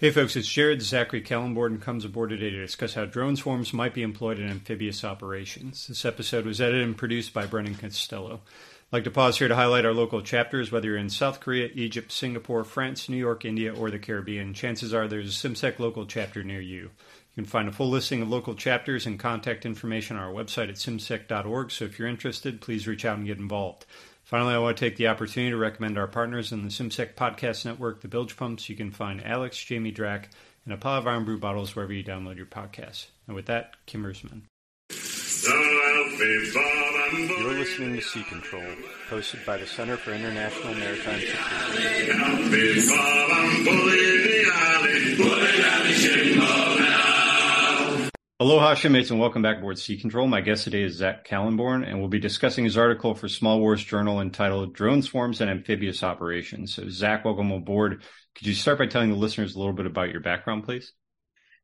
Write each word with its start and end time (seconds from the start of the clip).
Hey 0.00 0.12
folks, 0.12 0.36
it's 0.36 0.46
Jared. 0.46 0.80
Zachary 0.80 1.20
Kallenborn 1.20 1.82
comes 1.82 2.04
aboard 2.04 2.30
today 2.30 2.50
to 2.50 2.60
discuss 2.60 2.94
how 2.94 3.04
drone 3.04 3.34
swarms 3.34 3.72
might 3.72 3.94
be 3.94 4.02
employed 4.02 4.38
in 4.38 4.48
amphibious 4.48 5.02
operations. 5.02 5.88
This 5.88 6.04
episode 6.04 6.46
was 6.46 6.60
edited 6.60 6.84
and 6.84 6.96
produced 6.96 7.34
by 7.34 7.46
Brendan 7.46 7.74
Costello. 7.74 8.34
I'd 8.34 8.92
like 8.92 9.02
to 9.02 9.10
pause 9.10 9.40
here 9.40 9.48
to 9.48 9.56
highlight 9.56 9.84
our 9.84 9.92
local 9.92 10.22
chapters. 10.22 10.70
Whether 10.70 10.86
you're 10.86 10.98
in 10.98 11.10
South 11.10 11.40
Korea, 11.40 11.68
Egypt, 11.74 12.12
Singapore, 12.12 12.62
France, 12.62 13.08
New 13.08 13.16
York, 13.16 13.44
India, 13.44 13.74
or 13.74 13.90
the 13.90 13.98
Caribbean, 13.98 14.54
chances 14.54 14.94
are 14.94 15.08
there's 15.08 15.44
a 15.44 15.48
CIMSEC 15.48 15.80
local 15.80 16.06
chapter 16.06 16.44
near 16.44 16.60
you. 16.60 16.82
You 16.82 16.90
can 17.34 17.44
find 17.44 17.66
a 17.66 17.72
full 17.72 17.90
listing 17.90 18.22
of 18.22 18.28
local 18.28 18.54
chapters 18.54 19.04
and 19.04 19.18
contact 19.18 19.66
information 19.66 20.16
on 20.16 20.22
our 20.22 20.32
website 20.32 20.68
at 20.68 20.76
cimsec.org, 20.76 21.72
so 21.72 21.86
if 21.86 21.98
you're 21.98 22.06
interested, 22.06 22.60
please 22.60 22.86
reach 22.86 23.04
out 23.04 23.18
and 23.18 23.26
get 23.26 23.38
involved. 23.38 23.84
Finally, 24.28 24.52
I 24.52 24.58
want 24.58 24.76
to 24.76 24.84
take 24.84 24.96
the 24.96 25.08
opportunity 25.08 25.52
to 25.52 25.56
recommend 25.56 25.96
our 25.96 26.06
partners 26.06 26.52
in 26.52 26.62
the 26.62 26.68
CIMSEC 26.68 27.14
Podcast 27.14 27.64
Network, 27.64 28.02
the 28.02 28.08
Bilge 28.08 28.36
Pumps. 28.36 28.68
You 28.68 28.76
can 28.76 28.90
find 28.90 29.24
Alex, 29.24 29.56
Jamie 29.64 29.90
Drach, 29.90 30.26
and 30.66 30.74
a 30.74 30.76
pile 30.76 30.98
of 30.98 31.06
Irn 31.06 31.24
Bru 31.24 31.38
bottles 31.38 31.74
wherever 31.74 31.94
you 31.94 32.04
download 32.04 32.36
your 32.36 32.44
podcasts. 32.44 33.06
And 33.26 33.34
with 33.34 33.46
that, 33.46 33.76
Kimmersman. 33.86 34.42
You're 37.40 37.54
listening 37.54 37.96
to 37.96 38.02
Sea 38.02 38.22
Control, 38.24 38.70
hosted 39.08 39.46
by 39.46 39.56
the 39.56 39.66
Center 39.66 39.96
for 39.96 40.12
International 40.12 40.74
Maritime 40.74 41.20
Security. 41.20 42.12
Aloha, 48.40 48.74
shipmates, 48.74 49.10
and 49.10 49.18
welcome 49.18 49.42
back 49.42 49.58
aboard 49.58 49.80
Sea 49.80 49.98
Control. 49.98 50.28
My 50.28 50.40
guest 50.40 50.62
today 50.62 50.84
is 50.84 50.94
Zach 50.94 51.26
Kallenborn, 51.26 51.84
and 51.84 51.98
we'll 51.98 52.06
be 52.06 52.20
discussing 52.20 52.62
his 52.62 52.78
article 52.78 53.16
for 53.16 53.26
Small 53.26 53.58
Wars 53.58 53.82
Journal 53.82 54.20
entitled 54.20 54.74
Drone 54.74 55.02
Swarms 55.02 55.40
and 55.40 55.50
Amphibious 55.50 56.04
Operations. 56.04 56.72
So, 56.72 56.88
Zach, 56.88 57.24
welcome 57.24 57.50
aboard. 57.50 58.04
Could 58.36 58.46
you 58.46 58.54
start 58.54 58.78
by 58.78 58.86
telling 58.86 59.10
the 59.10 59.16
listeners 59.16 59.56
a 59.56 59.58
little 59.58 59.72
bit 59.72 59.86
about 59.86 60.10
your 60.10 60.20
background, 60.20 60.62
please? 60.62 60.92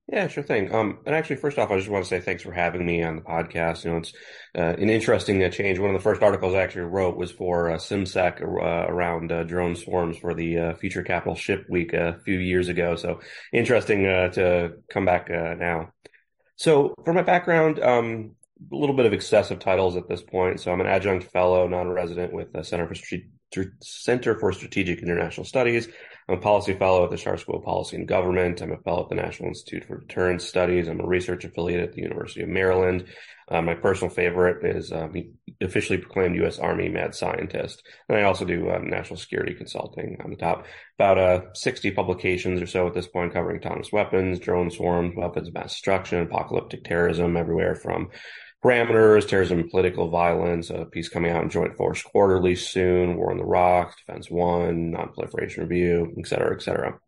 Yeah, 0.09 0.27
sure 0.27 0.43
thing. 0.43 0.75
Um, 0.75 0.99
and 1.07 1.15
actually, 1.15 1.37
first 1.37 1.61
off, 1.61 1.71
I 1.71 1.77
just 1.77 1.89
want 1.89 2.07
to 2.07 2.09
say 2.09 2.19
thanks 2.19 2.43
for 2.43 2.51
having 2.51 2.85
me 2.85 3.05
on 3.05 3.15
the 3.15 3.23
podcast. 3.23 3.85
You 3.85 3.93
know, 3.93 3.99
it's 3.99 4.13
uh, 4.59 4.75
an 4.77 4.91
interesting 4.91 5.45
uh, 5.45 5.51
change. 5.51 5.79
One 5.79 5.91
of 5.91 5.97
the 5.97 6.03
first 6.03 6.23
articles 6.23 6.55
I 6.55 6.63
actually 6.63 6.87
wrote 6.87 7.17
was 7.17 7.31
for 7.31 7.71
uh, 7.71 7.77
CIMSEC 7.77 8.43
uh, 8.43 8.93
around 8.93 9.31
uh, 9.31 9.45
drone 9.45 9.77
swarms 9.77 10.19
for 10.19 10.35
the 10.35 10.59
uh, 10.59 10.75
Future 10.75 11.05
Capital 11.05 11.37
Ship 11.37 11.65
Week 11.71 11.93
a 11.93 12.19
few 12.25 12.41
years 12.41 12.69
ago. 12.69 12.97
So 12.97 13.21
interesting 13.53 14.03
to 14.03 14.73
come 14.91 15.05
back 15.05 15.31
now. 15.31 15.94
So, 16.57 16.95
for 17.05 17.13
my 17.13 17.23
background, 17.23 17.83
um, 17.83 18.33
a 18.73 18.77
little 18.77 18.95
bit 18.95 19.07
of 19.07 19.13
excessive 19.13 19.59
titles 19.59 19.97
at 19.97 20.09
this 20.09 20.23
point. 20.23 20.61
So, 20.61 20.73
I'm 20.73 20.81
an 20.81 20.87
adjunct 20.87 21.31
fellow, 21.33 21.67
non-resident 21.67 22.33
with 22.33 22.53
the 22.53 22.63
Center 22.63 22.87
for 22.87 22.95
Center 23.81 24.39
for 24.39 24.53
Strategic 24.53 25.01
International 25.01 25.45
Studies. 25.45 25.89
I'm 26.29 26.39
a 26.39 26.41
policy 26.41 26.75
fellow 26.75 27.05
at 27.05 27.11
the 27.11 27.17
Schar 27.17 27.39
School 27.39 27.59
of 27.59 27.65
Policy 27.65 27.97
and 27.97 28.09
Government. 28.09 28.61
I'm 28.61 28.73
a 28.73 28.79
fellow 28.79 29.03
at 29.03 29.09
the 29.11 29.15
National 29.15 29.51
Institute 29.51 29.85
for 29.85 29.99
Deterrence 29.99 30.45
Studies. 30.45 30.89
I'm 30.89 31.01
a 31.01 31.07
research 31.07 31.45
affiliate 31.45 31.83
at 31.83 31.93
the 31.93 32.03
University 32.03 32.43
of 32.43 32.49
Maryland. 32.49 33.07
Uh, 33.51 33.63
my 33.63 33.75
personal 33.75 34.13
favorite 34.13 34.65
is 34.65 34.93
um, 34.93 35.13
officially 35.61 35.99
proclaimed 35.99 36.37
U.S. 36.37 36.59
Army 36.59 36.89
mad 36.89 37.15
scientist. 37.15 37.83
And 38.09 38.19
I 38.19 38.23
also 38.23 38.45
do 38.45 38.71
uh, 38.71 38.79
national 38.79 39.19
security 39.19 39.55
consulting 39.55 40.19
on 40.25 40.31
the 40.31 40.37
top. 40.37 40.67
About 40.99 41.19
uh, 41.19 41.41
60 41.55 41.91
publications 41.93 42.61
or 42.61 42.67
so 42.67 42.87
at 42.87 42.95
this 42.95 43.09
point 43.09 43.33
covering 43.33 43.59
autonomous 43.59 43.93
weapons, 43.93 44.39
drone 44.39 44.71
swarms, 44.71 45.15
weapons 45.17 45.49
of 45.49 45.55
mass 45.55 45.73
destruction, 45.73 46.23
apocalyptic 46.23 46.85
terrorism, 46.85 47.37
everywhere 47.37 47.75
from 47.75 48.11
parameters, 48.65 49.29
terrorism 49.29 49.69
political 49.69 50.09
violence, 50.09 50.71
a 50.71 50.87
piece 50.87 51.11
coming 51.11 51.31
out 51.31 51.43
in 51.43 51.51
Joint 51.51 51.77
Force 51.77 52.03
Quarterly 52.03 52.57
soon, 52.57 53.17
War 53.17 53.31
on 53.31 53.37
the 53.37 53.45
Rock, 53.45 53.95
Defense 53.99 54.31
One, 54.31 54.91
Non-Proliferation 54.91 55.65
Review, 55.65 56.15
et 56.19 56.27
cetera, 56.27 56.55
et 56.55 56.63
cetera. 56.63 56.99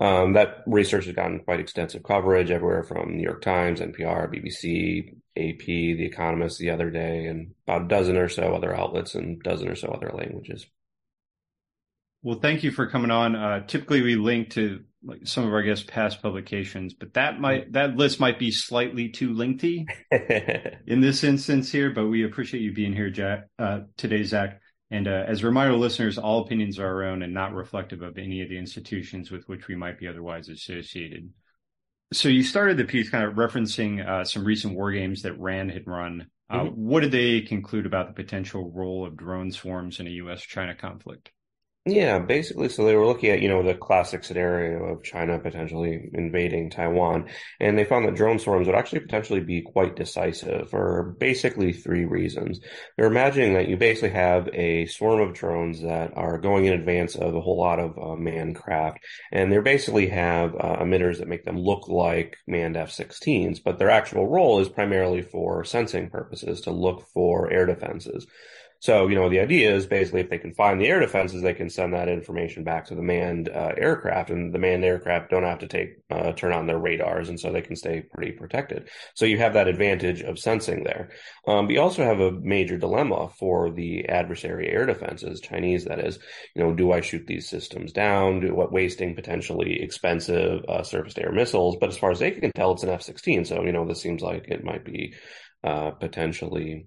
Um, 0.00 0.32
that 0.32 0.62
research 0.66 1.06
has 1.06 1.14
gotten 1.14 1.40
quite 1.40 1.60
extensive 1.60 2.02
coverage 2.02 2.50
everywhere 2.50 2.82
from 2.82 3.16
New 3.16 3.22
York 3.22 3.42
Times, 3.42 3.80
NPR, 3.80 4.32
BBC, 4.32 5.16
AP, 5.36 5.66
The 5.66 6.06
Economist 6.06 6.58
the 6.58 6.70
other 6.70 6.90
day, 6.90 7.26
and 7.26 7.54
about 7.66 7.82
a 7.82 7.88
dozen 7.88 8.16
or 8.16 8.28
so 8.28 8.54
other 8.54 8.74
outlets 8.74 9.14
and 9.14 9.40
a 9.40 9.42
dozen 9.42 9.68
or 9.68 9.74
so 9.74 9.88
other 9.88 10.10
languages. 10.14 10.66
Well, 12.22 12.38
thank 12.38 12.62
you 12.62 12.70
for 12.70 12.88
coming 12.88 13.10
on. 13.10 13.34
Uh, 13.34 13.66
typically, 13.66 14.00
we 14.00 14.14
link 14.14 14.50
to 14.50 14.84
like 15.04 15.26
some 15.26 15.44
of 15.44 15.52
our 15.52 15.62
guests' 15.62 15.84
past 15.86 16.22
publications, 16.22 16.94
but 16.94 17.14
that 17.14 17.40
might 17.40 17.72
that 17.72 17.96
list 17.96 18.20
might 18.20 18.38
be 18.38 18.52
slightly 18.52 19.08
too 19.08 19.34
lengthy 19.34 19.86
in 20.86 21.00
this 21.00 21.24
instance 21.24 21.72
here. 21.72 21.90
But 21.90 22.06
we 22.06 22.24
appreciate 22.24 22.62
you 22.62 22.72
being 22.72 22.92
here, 22.94 23.10
Jack, 23.10 23.48
uh, 23.58 23.80
today, 23.96 24.22
Zach. 24.22 24.61
And 24.92 25.08
uh, 25.08 25.24
as 25.26 25.42
a 25.42 25.46
reminder, 25.46 25.74
listeners, 25.74 26.18
all 26.18 26.42
opinions 26.42 26.78
are 26.78 26.86
our 26.86 27.04
own 27.04 27.22
and 27.22 27.32
not 27.32 27.54
reflective 27.54 28.02
of 28.02 28.18
any 28.18 28.42
of 28.42 28.50
the 28.50 28.58
institutions 28.58 29.30
with 29.30 29.48
which 29.48 29.66
we 29.66 29.74
might 29.74 29.98
be 29.98 30.06
otherwise 30.06 30.50
associated. 30.50 31.30
So 32.12 32.28
you 32.28 32.42
started 32.42 32.76
the 32.76 32.84
piece 32.84 33.08
kind 33.08 33.24
of 33.24 33.32
referencing 33.32 34.06
uh, 34.06 34.24
some 34.24 34.44
recent 34.44 34.74
war 34.74 34.92
games 34.92 35.22
that 35.22 35.40
RAND 35.40 35.70
had 35.70 35.86
run. 35.86 36.26
Uh, 36.50 36.64
mm-hmm. 36.64 36.74
What 36.74 37.00
did 37.00 37.10
they 37.10 37.40
conclude 37.40 37.86
about 37.86 38.08
the 38.08 38.22
potential 38.22 38.70
role 38.70 39.06
of 39.06 39.16
drone 39.16 39.50
swarms 39.50 39.98
in 39.98 40.06
a 40.06 40.10
U.S.-China 40.10 40.76
conflict? 40.76 41.32
Yeah, 41.84 42.20
basically, 42.20 42.68
so 42.68 42.84
they 42.84 42.94
were 42.94 43.06
looking 43.06 43.30
at, 43.30 43.42
you 43.42 43.48
know, 43.48 43.64
the 43.64 43.74
classic 43.74 44.22
scenario 44.22 44.84
of 44.84 45.02
China 45.02 45.40
potentially 45.40 46.10
invading 46.14 46.70
Taiwan, 46.70 47.28
and 47.58 47.76
they 47.76 47.84
found 47.84 48.06
that 48.06 48.14
drone 48.14 48.38
swarms 48.38 48.68
would 48.68 48.76
actually 48.76 49.00
potentially 49.00 49.40
be 49.40 49.62
quite 49.62 49.96
decisive 49.96 50.70
for 50.70 51.16
basically 51.18 51.72
three 51.72 52.04
reasons. 52.04 52.60
They're 52.96 53.06
imagining 53.08 53.54
that 53.54 53.66
you 53.66 53.76
basically 53.76 54.10
have 54.10 54.48
a 54.52 54.86
swarm 54.86 55.22
of 55.22 55.34
drones 55.34 55.82
that 55.82 56.16
are 56.16 56.38
going 56.38 56.66
in 56.66 56.74
advance 56.74 57.16
of 57.16 57.34
a 57.34 57.40
whole 57.40 57.58
lot 57.58 57.80
of 57.80 57.98
uh, 57.98 58.14
manned 58.14 58.54
craft, 58.54 59.00
and 59.32 59.50
they 59.50 59.58
basically 59.58 60.06
have 60.06 60.54
uh, 60.54 60.76
emitters 60.82 61.18
that 61.18 61.26
make 61.26 61.44
them 61.44 61.58
look 61.58 61.88
like 61.88 62.36
manned 62.46 62.76
F-16s, 62.76 63.58
but 63.58 63.80
their 63.80 63.90
actual 63.90 64.28
role 64.28 64.60
is 64.60 64.68
primarily 64.68 65.20
for 65.20 65.64
sensing 65.64 66.10
purposes, 66.10 66.60
to 66.60 66.70
look 66.70 67.08
for 67.12 67.50
air 67.50 67.66
defenses. 67.66 68.24
So, 68.82 69.06
you 69.06 69.14
know, 69.14 69.28
the 69.28 69.38
idea 69.38 69.72
is 69.72 69.86
basically 69.86 70.22
if 70.22 70.28
they 70.28 70.38
can 70.38 70.54
find 70.54 70.80
the 70.80 70.88
air 70.88 70.98
defenses, 70.98 71.40
they 71.40 71.54
can 71.54 71.70
send 71.70 71.94
that 71.94 72.08
information 72.08 72.64
back 72.64 72.86
to 72.86 72.96
the 72.96 73.02
manned 73.02 73.48
uh, 73.48 73.70
aircraft, 73.76 74.30
and 74.30 74.52
the 74.52 74.58
manned 74.58 74.84
aircraft 74.84 75.30
don't 75.30 75.44
have 75.44 75.60
to 75.60 75.68
take 75.68 75.98
uh, 76.10 76.32
turn 76.32 76.52
on 76.52 76.66
their 76.66 76.80
radars, 76.80 77.28
and 77.28 77.38
so 77.38 77.52
they 77.52 77.62
can 77.62 77.76
stay 77.76 78.00
pretty 78.00 78.32
protected. 78.32 78.88
So 79.14 79.24
you 79.24 79.38
have 79.38 79.54
that 79.54 79.68
advantage 79.68 80.22
of 80.22 80.36
sensing 80.36 80.82
there. 80.82 81.10
Um, 81.46 81.68
but 81.68 81.74
you 81.74 81.80
also 81.80 82.02
have 82.02 82.18
a 82.18 82.32
major 82.32 82.76
dilemma 82.76 83.28
for 83.38 83.70
the 83.70 84.08
adversary 84.08 84.68
air 84.68 84.84
defenses, 84.84 85.40
Chinese 85.40 85.84
that 85.84 86.00
is. 86.00 86.18
You 86.56 86.64
know, 86.64 86.74
do 86.74 86.90
I 86.90 87.02
shoot 87.02 87.24
these 87.24 87.48
systems 87.48 87.92
down? 87.92 88.40
Do 88.40 88.52
what 88.52 88.72
wasting 88.72 89.14
potentially 89.14 89.80
expensive 89.80 90.64
uh, 90.68 90.82
surface 90.82 91.16
air 91.16 91.30
missiles? 91.30 91.76
But 91.78 91.90
as 91.90 91.98
far 91.98 92.10
as 92.10 92.18
they 92.18 92.32
can 92.32 92.50
tell, 92.50 92.72
it's 92.72 92.82
an 92.82 92.90
F-16, 92.90 93.46
so 93.46 93.62
you 93.62 93.70
know 93.70 93.86
this 93.86 94.02
seems 94.02 94.22
like 94.22 94.48
it 94.48 94.64
might 94.64 94.84
be 94.84 95.14
uh, 95.62 95.92
potentially 95.92 96.86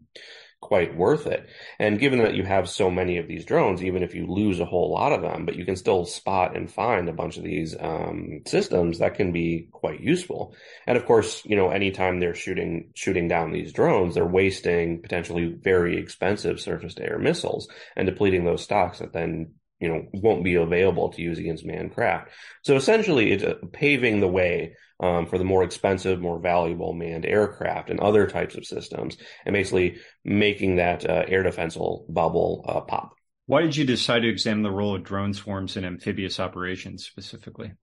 quite 0.66 0.98
worth 0.98 1.28
it. 1.28 1.48
And 1.78 2.00
given 2.00 2.20
that 2.20 2.34
you 2.34 2.44
have 2.44 2.68
so 2.68 2.90
many 2.90 3.20
of 3.20 3.28
these 3.28 3.46
drones, 3.46 3.84
even 3.84 4.02
if 4.02 4.16
you 4.16 4.26
lose 4.26 4.60
a 4.60 4.66
whole 4.66 4.92
lot 4.92 5.12
of 5.12 5.22
them, 5.22 5.46
but 5.46 5.56
you 5.56 5.64
can 5.64 5.76
still 5.76 6.06
spot 6.06 6.58
and 6.58 6.72
find 6.72 7.08
a 7.08 7.14
bunch 7.14 7.38
of 7.38 7.44
these 7.44 7.76
um, 7.80 8.42
systems, 8.48 8.98
that 8.98 9.14
can 9.14 9.32
be 9.32 9.70
quite 9.72 10.02
useful. 10.02 10.56
And 10.88 10.98
of 10.98 11.06
course, 11.06 11.44
you 11.46 11.56
know, 11.56 11.70
anytime 11.70 12.20
they're 12.20 12.34
shooting 12.34 12.90
shooting 12.96 13.28
down 13.28 13.52
these 13.52 13.72
drones, 13.72 14.16
they're 14.16 14.26
wasting 14.26 15.04
potentially 15.04 15.46
very 15.46 16.00
expensive 16.00 16.60
surface 16.60 16.96
to 16.96 17.04
air 17.04 17.20
missiles 17.20 17.68
and 17.96 18.08
depleting 18.08 18.44
those 18.44 18.64
stocks 18.64 19.00
that 19.00 19.14
then 19.14 19.54
you 19.80 19.88
know 19.90 20.08
won't 20.14 20.44
be 20.44 20.56
available 20.56 21.12
to 21.12 21.22
use 21.22 21.38
against 21.38 21.66
manned 21.66 21.94
craft. 21.94 22.30
So 22.64 22.76
essentially, 22.76 23.32
it's 23.32 23.44
uh, 23.44 23.56
paving 23.72 24.20
the 24.20 24.28
way 24.28 24.76
um, 25.00 25.26
for 25.28 25.38
the 25.38 25.44
more 25.44 25.64
expensive, 25.64 26.20
more 26.20 26.40
valuable 26.40 26.94
manned 26.94 27.26
aircraft 27.26 27.90
and 27.90 28.00
other 28.00 28.28
types 28.28 28.56
of 28.56 28.66
systems, 28.66 29.18
and 29.46 29.54
basically 29.54 29.98
making 30.24 30.78
that 30.78 31.08
uh, 31.10 31.24
air 31.28 31.44
defensive 31.44 31.82
bubble 32.10 32.66
uh, 32.68 32.82
pop. 32.82 33.14
Why 33.48 33.62
did 33.62 33.76
you 33.76 33.86
decide 33.86 34.22
to 34.22 34.30
examine 34.30 34.64
the 34.64 34.72
role 34.72 34.96
of 34.96 35.04
drone 35.04 35.34
swarms 35.34 35.78
in 35.78 35.86
amphibious 35.86 36.40
operations 36.40 37.06
specifically? 37.06 37.74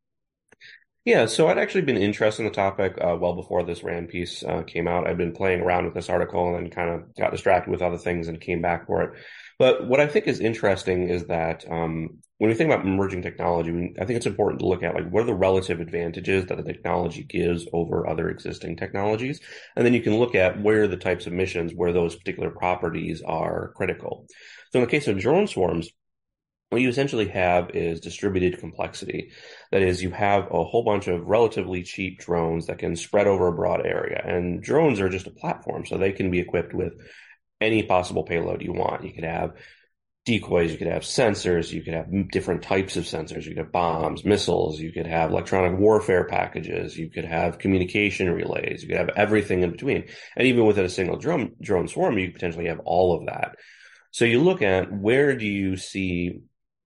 Yeah, 1.04 1.26
so 1.26 1.48
I'd 1.48 1.58
actually 1.58 1.82
been 1.82 1.96
interested 1.96 2.42
in 2.42 2.48
the 2.48 2.54
topic 2.54 2.96
uh, 3.00 3.16
well 3.20 3.34
before 3.34 3.64
this 3.64 3.82
RAND 3.82 4.08
piece 4.08 4.44
uh, 4.44 4.62
came 4.62 4.86
out. 4.86 5.08
I'd 5.08 5.18
been 5.18 5.32
playing 5.32 5.60
around 5.60 5.84
with 5.84 5.94
this 5.94 6.08
article 6.08 6.54
and 6.54 6.70
kind 6.70 6.90
of 6.90 7.16
got 7.16 7.32
distracted 7.32 7.72
with 7.72 7.82
other 7.82 7.98
things 7.98 8.28
and 8.28 8.40
came 8.40 8.62
back 8.62 8.86
for 8.86 9.02
it. 9.02 9.10
But 9.58 9.86
what 9.86 10.00
I 10.00 10.06
think 10.06 10.26
is 10.26 10.40
interesting 10.40 11.08
is 11.08 11.26
that 11.26 11.64
um, 11.70 12.18
when 12.38 12.50
we 12.50 12.54
think 12.54 12.72
about 12.72 12.84
emerging 12.84 13.22
technology, 13.22 13.94
I 14.00 14.04
think 14.04 14.16
it's 14.16 14.26
important 14.26 14.60
to 14.60 14.66
look 14.66 14.82
at 14.82 14.94
like 14.94 15.08
what 15.10 15.22
are 15.22 15.26
the 15.26 15.34
relative 15.34 15.80
advantages 15.80 16.46
that 16.46 16.56
the 16.56 16.64
technology 16.64 17.22
gives 17.22 17.66
over 17.72 18.08
other 18.08 18.28
existing 18.28 18.76
technologies, 18.76 19.40
and 19.76 19.86
then 19.86 19.94
you 19.94 20.02
can 20.02 20.18
look 20.18 20.34
at 20.34 20.60
where 20.60 20.88
the 20.88 20.96
types 20.96 21.26
of 21.26 21.32
missions 21.32 21.72
where 21.74 21.92
those 21.92 22.16
particular 22.16 22.50
properties 22.50 23.22
are 23.22 23.72
critical. 23.76 24.26
So 24.72 24.80
in 24.80 24.84
the 24.84 24.90
case 24.90 25.06
of 25.06 25.18
drone 25.18 25.46
swarms, 25.46 25.90
what 26.70 26.80
you 26.80 26.88
essentially 26.88 27.28
have 27.28 27.70
is 27.74 28.00
distributed 28.00 28.58
complexity. 28.58 29.30
That 29.70 29.82
is, 29.82 30.02
you 30.02 30.10
have 30.10 30.46
a 30.50 30.64
whole 30.64 30.82
bunch 30.82 31.06
of 31.06 31.26
relatively 31.26 31.82
cheap 31.82 32.18
drones 32.18 32.66
that 32.66 32.78
can 32.78 32.96
spread 32.96 33.26
over 33.26 33.48
a 33.48 33.52
broad 33.52 33.84
area. 33.86 34.22
And 34.24 34.62
drones 34.62 34.98
are 34.98 35.10
just 35.10 35.26
a 35.26 35.32
platform, 35.32 35.84
so 35.84 35.98
they 35.98 36.12
can 36.12 36.30
be 36.30 36.40
equipped 36.40 36.72
with 36.72 36.94
any 37.62 37.82
possible 37.82 38.24
payload 38.24 38.62
you 38.62 38.72
want. 38.72 39.04
You 39.04 39.12
could 39.12 39.24
have 39.24 39.54
decoys, 40.24 40.70
you 40.70 40.78
could 40.78 40.86
have 40.86 41.02
sensors, 41.02 41.72
you 41.72 41.82
could 41.82 41.94
have 41.94 42.30
different 42.30 42.62
types 42.62 42.96
of 42.96 43.04
sensors, 43.04 43.44
you 43.44 43.50
could 43.50 43.64
have 43.64 43.72
bombs, 43.72 44.24
missiles, 44.24 44.78
you 44.78 44.92
could 44.92 45.06
have 45.06 45.30
electronic 45.30 45.78
warfare 45.78 46.24
packages, 46.24 46.96
you 46.96 47.10
could 47.10 47.24
have 47.24 47.58
communication 47.58 48.30
relays, 48.30 48.82
you 48.82 48.88
could 48.88 48.98
have 48.98 49.10
everything 49.16 49.62
in 49.62 49.72
between. 49.72 50.04
And 50.36 50.46
even 50.46 50.64
within 50.64 50.84
a 50.84 50.90
single 50.90 51.16
drone, 51.16 51.56
drone 51.60 51.88
swarm, 51.88 52.18
you 52.18 52.30
potentially 52.30 52.66
have 52.66 52.80
all 52.84 53.18
of 53.18 53.26
that. 53.26 53.56
So 54.12 54.24
you 54.24 54.40
look 54.40 54.62
at 54.62 54.92
where 54.92 55.34
do 55.34 55.46
you 55.46 55.76
see, 55.76 56.42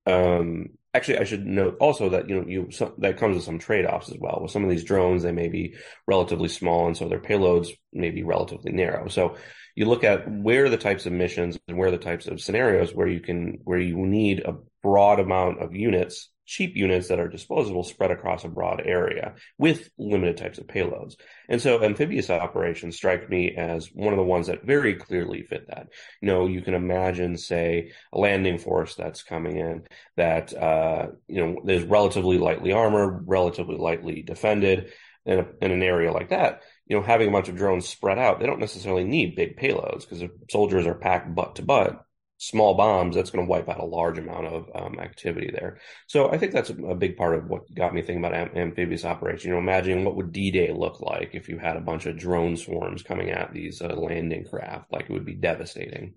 um, 0.06 0.70
actually, 0.94 1.19
I 1.19 1.25
should 1.25 1.44
note 1.44 1.76
also 1.79 2.11
that, 2.11 2.31
you 2.31 2.37
know, 2.37 2.46
you, 2.46 2.69
so, 2.70 2.94
that 2.99 3.19
comes 3.19 3.34
with 3.34 3.44
some 3.44 3.58
trade-offs 3.58 4.08
as 4.08 4.17
well. 4.19 4.38
With 4.40 4.52
some 4.52 4.64
of 4.64 4.70
these 4.70 4.84
drones, 4.84 5.22
they 5.22 5.32
may 5.32 5.49
be 5.49 5.75
relatively 6.06 6.49
small 6.49 6.87
and 6.87 6.96
so 6.96 7.06
their 7.08 7.20
payloads 7.20 7.69
may 7.93 8.11
be 8.11 8.22
relatively 8.22 8.72
narrow. 8.72 9.08
So 9.08 9.37
you 9.76 9.84
look 9.84 10.02
at 10.02 10.28
where 10.28 10.69
the 10.69 10.76
types 10.76 11.06
of 11.06 11.12
missions 11.12 11.56
and 11.69 11.78
where 11.78 11.93
the 11.93 11.99
types 11.99 12.26
of 12.26 12.40
scenarios 12.40 12.93
where 12.93 13.06
you 13.06 13.20
can 13.20 13.61
where 13.62 13.78
you 13.78 13.96
need 13.96 14.40
a 14.40 14.56
broad 14.82 15.20
amount 15.20 15.62
of 15.62 15.76
units 15.76 16.31
cheap 16.46 16.76
units 16.76 17.08
that 17.08 17.19
are 17.19 17.28
disposable 17.28 17.82
spread 17.82 18.12
across 18.12 18.44
a 18.44 18.49
broad 18.49 18.81
area 18.84 19.34
with 19.58 19.90
limited 19.99 20.37
types 20.37 20.58
of 20.58 20.67
payloads. 20.67 21.17
And 21.49 21.61
so 21.61 21.82
amphibious 21.82 22.31
operations 22.31 22.96
strike 22.96 23.28
me 23.28 23.56
as 23.56 23.88
one 23.93 24.12
of 24.12 24.17
the 24.17 24.23
ones 24.23 24.46
that 24.46 24.64
very 24.64 24.94
clearly 24.94 25.43
fit 25.43 25.67
that. 25.69 25.88
You 26.22 26.29
know, 26.29 26.46
you 26.46 26.62
can 26.62 26.75
imagine, 26.75 27.37
say, 27.37 27.90
a 28.12 28.19
landing 28.19 28.58
force 28.58 28.94
that's 28.94 29.25
coming 29.25 29.56
in 29.56 29.88
that, 30.17 30.55
uh, 30.55 31.08
you 31.26 31.44
know, 31.44 31.62
is 31.67 31.82
relatively 31.82 32.38
lightly 32.38 32.72
armored, 32.72 33.25
relatively 33.26 33.76
lightly 33.76 34.22
defended 34.22 34.93
in, 35.25 35.40
a, 35.40 35.46
in 35.61 35.72
an 35.72 35.82
area 35.82 36.12
like 36.12 36.29
that 36.29 36.62
you 36.87 36.97
know, 36.97 37.03
having 37.03 37.29
a 37.29 37.33
bunch 37.33 37.49
of 37.49 37.56
drones 37.56 37.88
spread 37.88 38.19
out, 38.19 38.41
they 38.41 38.47
don't 38.47 38.61
necessarily 38.61 39.05
need 39.05 39.37
big 39.37 39.59
payloads 39.59 40.00
because 40.00 40.23
if 40.23 40.31
soldiers 40.50 40.87
are 40.87 40.94
packed 40.94 41.35
butt 41.35 41.56
to 41.56 41.62
butt, 41.62 42.05
small 42.38 42.75
bombs, 42.75 43.17
that's 43.17 43.31
going 43.31 43.44
to 43.44 43.50
wipe 43.50 43.69
out 43.69 43.81
a 43.81 43.85
large 43.85 44.19
amount 44.19 44.47
of 44.47 44.71
um, 44.75 45.00
activity 45.00 45.50
there. 45.53 45.79
So 46.06 46.31
I 46.31 46.38
think 46.38 46.53
that's 46.53 46.71
a 46.71 46.94
big 46.94 47.17
part 47.17 47.35
of 47.35 47.47
what 47.47 47.73
got 47.75 47.94
me 47.94 48.03
thinking 48.03 48.25
about 48.25 48.35
am- 48.35 48.56
amphibious 48.56 49.05
operation. 49.05 49.49
You 49.49 49.55
know, 49.55 49.61
imagining 49.61 50.05
what 50.05 50.17
would 50.17 50.33
D-Day 50.33 50.73
look 50.73 51.00
like 51.00 51.31
if 51.35 51.49
you 51.49 51.59
had 51.59 51.77
a 51.77 51.81
bunch 51.81 52.06
of 52.06 52.19
drone 52.19 52.56
swarms 52.56 53.03
coming 53.03 53.31
at 53.31 53.53
these 53.53 53.81
uh, 53.81 53.94
landing 53.94 54.44
craft. 54.44 54.93
Like 54.93 55.05
it 55.05 55.12
would 55.12 55.27
be 55.27 55.35
devastating. 55.35 56.15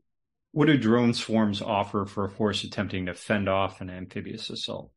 What 0.51 0.65
do 0.65 0.77
drone 0.77 1.13
swarms 1.13 1.62
offer 1.62 2.06
for 2.06 2.25
a 2.25 2.30
force 2.30 2.63
attempting 2.63 3.06
to 3.06 3.13
fend 3.13 3.48
off 3.48 3.81
an 3.81 3.89
amphibious 3.89 4.50
assault? 4.50 4.92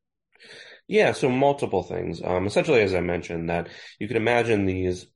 Yeah, 0.89 1.13
so 1.13 1.29
multiple 1.29 1.83
things. 1.83 2.21
Um, 2.23 2.47
essentially, 2.47 2.81
as 2.81 2.95
I 2.95 3.01
mentioned, 3.01 3.49
that 3.51 3.69
you 3.99 4.09
could 4.09 4.17
imagine 4.17 4.67
these 4.67 5.07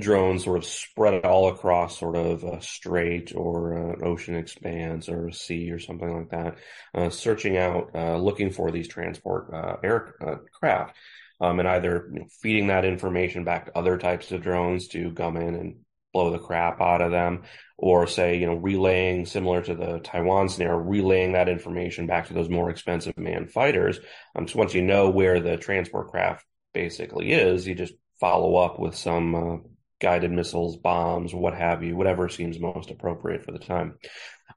drones 0.00 0.44
sort 0.44 0.58
of 0.58 0.64
spread 0.64 1.24
all 1.24 1.48
across 1.48 1.98
sort 1.98 2.16
of 2.16 2.44
a 2.44 2.62
strait 2.62 3.32
or 3.34 3.72
an 3.72 4.02
ocean 4.02 4.36
expanse 4.36 5.08
or 5.08 5.28
a 5.28 5.32
sea 5.32 5.70
or 5.70 5.78
something 5.78 6.16
like 6.16 6.30
that, 6.30 6.56
uh, 6.94 7.10
searching 7.10 7.58
out, 7.58 7.90
uh, 7.94 8.16
looking 8.16 8.50
for 8.50 8.70
these 8.70 8.88
transport 8.88 9.52
uh, 9.52 9.76
aircraft, 9.84 10.96
um, 11.40 11.58
and 11.58 11.68
either 11.68 12.08
you 12.12 12.20
know, 12.20 12.26
feeding 12.40 12.68
that 12.68 12.84
information 12.84 13.44
back 13.44 13.66
to 13.66 13.78
other 13.78 13.98
types 13.98 14.32
of 14.32 14.42
drones 14.42 14.88
to 14.88 15.12
come 15.12 15.36
in 15.36 15.54
and 15.54 15.76
blow 16.12 16.30
the 16.30 16.38
crap 16.38 16.80
out 16.80 17.00
of 17.02 17.10
them, 17.10 17.42
or 17.78 18.06
say, 18.06 18.36
you 18.38 18.46
know, 18.46 18.54
relaying 18.54 19.26
similar 19.26 19.62
to 19.62 19.74
the 19.74 19.98
Taiwan 20.00 20.48
scenario, 20.48 20.76
relaying 20.76 21.32
that 21.32 21.48
information 21.48 22.06
back 22.06 22.28
to 22.28 22.34
those 22.34 22.50
more 22.50 22.70
expensive 22.70 23.16
manned 23.16 23.50
fighters. 23.50 23.98
Um, 24.36 24.46
so 24.46 24.58
once 24.58 24.74
you 24.74 24.82
know 24.82 25.10
where 25.10 25.40
the 25.40 25.56
transport 25.56 26.08
craft 26.08 26.46
basically 26.74 27.32
is, 27.32 27.66
you 27.66 27.74
just 27.74 27.94
follow 28.20 28.56
up 28.56 28.78
with 28.78 28.94
some 28.94 29.34
uh, 29.34 29.56
guided 30.02 30.32
missiles, 30.32 30.76
bombs, 30.76 31.32
what 31.32 31.54
have 31.54 31.82
you, 31.82 31.96
whatever 31.96 32.28
seems 32.28 32.58
most 32.58 32.90
appropriate 32.90 33.44
for 33.44 33.52
the 33.52 33.58
time. 33.58 33.94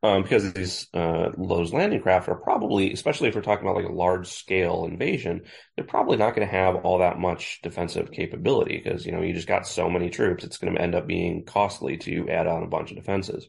Um, 0.03 0.23
because 0.23 0.51
these 0.51 0.87
uh, 0.93 1.29
those 1.37 1.71
landing 1.71 2.01
craft 2.01 2.27
are 2.27 2.35
probably, 2.35 2.91
especially 2.91 3.29
if 3.29 3.35
we're 3.35 3.41
talking 3.41 3.65
about 3.65 3.77
like 3.77 3.89
a 3.89 3.93
large 3.93 4.27
scale 4.27 4.85
invasion, 4.85 5.43
they're 5.75 5.85
probably 5.85 6.17
not 6.17 6.35
going 6.35 6.47
to 6.47 6.53
have 6.53 6.75
all 6.77 6.99
that 6.99 7.19
much 7.19 7.59
defensive 7.61 8.11
capability 8.11 8.81
because 8.83 9.05
you 9.05 9.11
know 9.11 9.21
you 9.21 9.33
just 9.33 9.47
got 9.47 9.67
so 9.67 9.89
many 9.89 10.09
troops, 10.09 10.43
it's 10.43 10.57
going 10.57 10.75
to 10.75 10.81
end 10.81 10.95
up 10.95 11.07
being 11.07 11.45
costly 11.45 11.97
to 11.97 12.27
add 12.29 12.47
on 12.47 12.63
a 12.63 12.67
bunch 12.67 12.91
of 12.91 12.97
defenses. 12.97 13.47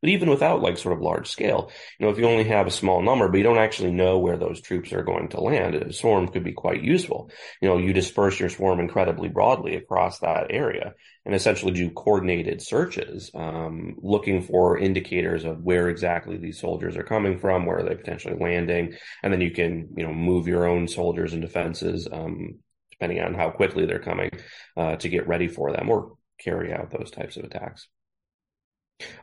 But 0.00 0.10
even 0.10 0.30
without 0.30 0.60
like 0.60 0.78
sort 0.78 0.96
of 0.96 1.00
large 1.00 1.28
scale, 1.28 1.70
you 1.98 2.04
know, 2.04 2.12
if 2.12 2.18
you 2.18 2.24
only 2.24 2.44
have 2.44 2.66
a 2.66 2.72
small 2.72 3.02
number, 3.02 3.28
but 3.28 3.36
you 3.36 3.44
don't 3.44 3.58
actually 3.58 3.92
know 3.92 4.18
where 4.18 4.36
those 4.36 4.60
troops 4.60 4.92
are 4.92 5.04
going 5.04 5.28
to 5.28 5.40
land, 5.40 5.76
a 5.76 5.92
swarm 5.92 6.26
could 6.26 6.42
be 6.42 6.52
quite 6.52 6.82
useful. 6.82 7.30
You 7.60 7.68
know, 7.68 7.78
you 7.78 7.92
disperse 7.92 8.40
your 8.40 8.48
swarm 8.48 8.80
incredibly 8.80 9.28
broadly 9.28 9.76
across 9.76 10.18
that 10.18 10.48
area 10.50 10.94
and 11.24 11.36
essentially 11.36 11.72
do 11.72 11.90
coordinated 11.90 12.60
searches, 12.60 13.30
um, 13.34 13.94
looking 14.02 14.42
for 14.42 14.76
indicators 14.76 15.44
of 15.44 15.62
where 15.62 15.88
exactly 15.88 16.36
these 16.36 16.60
soldiers 16.60 16.96
are 16.96 17.04
coming 17.04 17.38
from, 17.38 17.64
where 17.64 17.78
are 17.78 17.88
they 17.88 17.94
potentially 17.94 18.36
landing, 18.40 18.96
and 19.22 19.32
then 19.32 19.40
you 19.40 19.52
can, 19.52 19.88
you 19.96 20.04
know, 20.04 20.12
move 20.12 20.48
your 20.48 20.66
own 20.66 20.88
soldiers 20.88 21.32
and 21.32 21.42
defenses, 21.42 22.08
um, 22.10 22.58
depending 22.90 23.20
on 23.20 23.34
how 23.34 23.50
quickly 23.50 23.86
they're 23.86 24.00
coming, 24.00 24.30
uh, 24.76 24.96
to 24.96 25.08
get 25.08 25.28
ready 25.28 25.46
for 25.46 25.70
them 25.70 25.88
or 25.88 26.16
carry 26.40 26.72
out 26.72 26.90
those 26.90 27.12
types 27.12 27.36
of 27.36 27.44
attacks. 27.44 27.86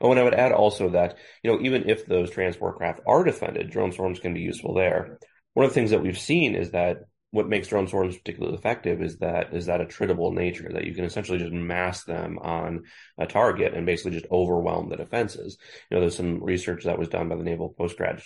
Oh, 0.01 0.11
and 0.11 0.19
I 0.19 0.23
would 0.23 0.33
add 0.33 0.51
also 0.51 0.89
that, 0.89 1.17
you 1.43 1.51
know, 1.51 1.61
even 1.61 1.89
if 1.89 2.05
those 2.05 2.29
transport 2.29 2.77
craft 2.77 3.01
are 3.07 3.23
defended, 3.23 3.69
drone 3.69 3.91
swarms 3.91 4.19
can 4.19 4.33
be 4.33 4.41
useful 4.41 4.73
there. 4.73 5.19
One 5.53 5.65
of 5.65 5.71
the 5.71 5.75
things 5.75 5.91
that 5.91 6.01
we've 6.01 6.17
seen 6.17 6.55
is 6.55 6.71
that 6.71 6.97
what 7.31 7.47
makes 7.47 7.67
drone 7.67 7.87
swarms 7.87 8.17
particularly 8.17 8.57
effective 8.57 9.01
is 9.01 9.17
that 9.17 9.53
is 9.53 9.67
that 9.67 9.81
attritable 9.81 10.33
nature 10.33 10.69
that 10.73 10.85
you 10.85 10.95
can 10.95 11.05
essentially 11.05 11.37
just 11.37 11.51
mass 11.51 12.03
them 12.03 12.39
on 12.39 12.83
a 13.17 13.27
target 13.27 13.73
and 13.73 13.85
basically 13.85 14.11
just 14.11 14.31
overwhelm 14.31 14.89
the 14.89 14.97
defenses. 14.97 15.57
You 15.89 15.95
know, 15.95 16.01
there's 16.01 16.17
some 16.17 16.43
research 16.43 16.85
that 16.85 16.97
was 16.97 17.07
done 17.07 17.29
by 17.29 17.35
the 17.35 17.43
Naval 17.43 17.73
Postgraduate 17.77 18.25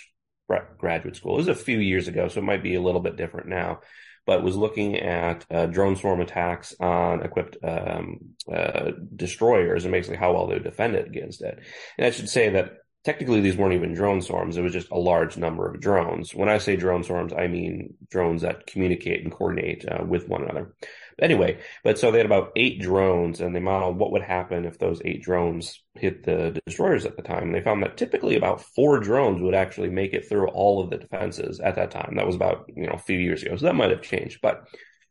Graduate 0.78 1.16
School. 1.16 1.34
It 1.34 1.38
was 1.38 1.48
a 1.48 1.54
few 1.54 1.78
years 1.78 2.08
ago, 2.08 2.28
so 2.28 2.40
it 2.40 2.44
might 2.44 2.62
be 2.62 2.74
a 2.74 2.82
little 2.82 3.00
bit 3.00 3.16
different 3.16 3.48
now 3.48 3.80
but 4.26 4.42
was 4.42 4.56
looking 4.56 4.96
at 4.96 5.44
uh, 5.50 5.66
drone 5.66 5.96
swarm 5.96 6.20
attacks 6.20 6.74
on 6.80 7.22
equipped 7.22 7.56
um, 7.62 8.18
uh, 8.52 8.92
destroyers 9.14 9.84
and 9.84 9.92
basically 9.92 10.16
how 10.16 10.32
well 10.32 10.46
they 10.46 10.54
would 10.54 10.64
defended 10.64 11.06
against 11.06 11.42
it. 11.42 11.58
And 11.98 12.06
I 12.06 12.10
should 12.10 12.28
say 12.28 12.50
that 12.50 12.78
technically 13.04 13.40
these 13.40 13.56
weren't 13.56 13.74
even 13.74 13.94
drone 13.94 14.22
swarms. 14.22 14.56
It 14.56 14.62
was 14.62 14.72
just 14.72 14.90
a 14.90 14.98
large 14.98 15.36
number 15.36 15.68
of 15.68 15.80
drones. 15.80 16.34
When 16.34 16.48
I 16.48 16.58
say 16.58 16.76
drone 16.76 17.04
swarms, 17.04 17.32
I 17.32 17.46
mean 17.46 17.94
drones 18.10 18.42
that 18.42 18.66
communicate 18.66 19.22
and 19.22 19.32
coordinate 19.32 19.84
uh, 19.86 20.04
with 20.04 20.28
one 20.28 20.42
another. 20.42 20.74
Anyway, 21.20 21.58
but 21.82 21.98
so 21.98 22.10
they 22.10 22.18
had 22.18 22.26
about 22.26 22.52
eight 22.56 22.80
drones 22.80 23.40
and 23.40 23.54
they 23.54 23.60
modeled 23.60 23.96
what 23.98 24.10
would 24.12 24.22
happen 24.22 24.64
if 24.64 24.78
those 24.78 25.00
eight 25.04 25.22
drones 25.22 25.82
hit 25.94 26.24
the 26.24 26.60
destroyers 26.66 27.06
at 27.06 27.16
the 27.16 27.22
time. 27.22 27.44
And 27.44 27.54
they 27.54 27.60
found 27.60 27.82
that 27.82 27.96
typically 27.96 28.36
about 28.36 28.60
four 28.60 28.98
drones 28.98 29.40
would 29.40 29.54
actually 29.54 29.90
make 29.90 30.12
it 30.12 30.28
through 30.28 30.48
all 30.48 30.82
of 30.82 30.90
the 30.90 30.98
defenses 30.98 31.60
at 31.60 31.76
that 31.76 31.90
time. 31.90 32.14
That 32.16 32.26
was 32.26 32.34
about, 32.36 32.64
you 32.74 32.86
know, 32.86 32.94
a 32.94 32.98
few 32.98 33.18
years 33.18 33.42
ago. 33.42 33.56
So 33.56 33.66
that 33.66 33.76
might 33.76 33.90
have 33.90 34.02
changed, 34.02 34.40
but 34.42 34.66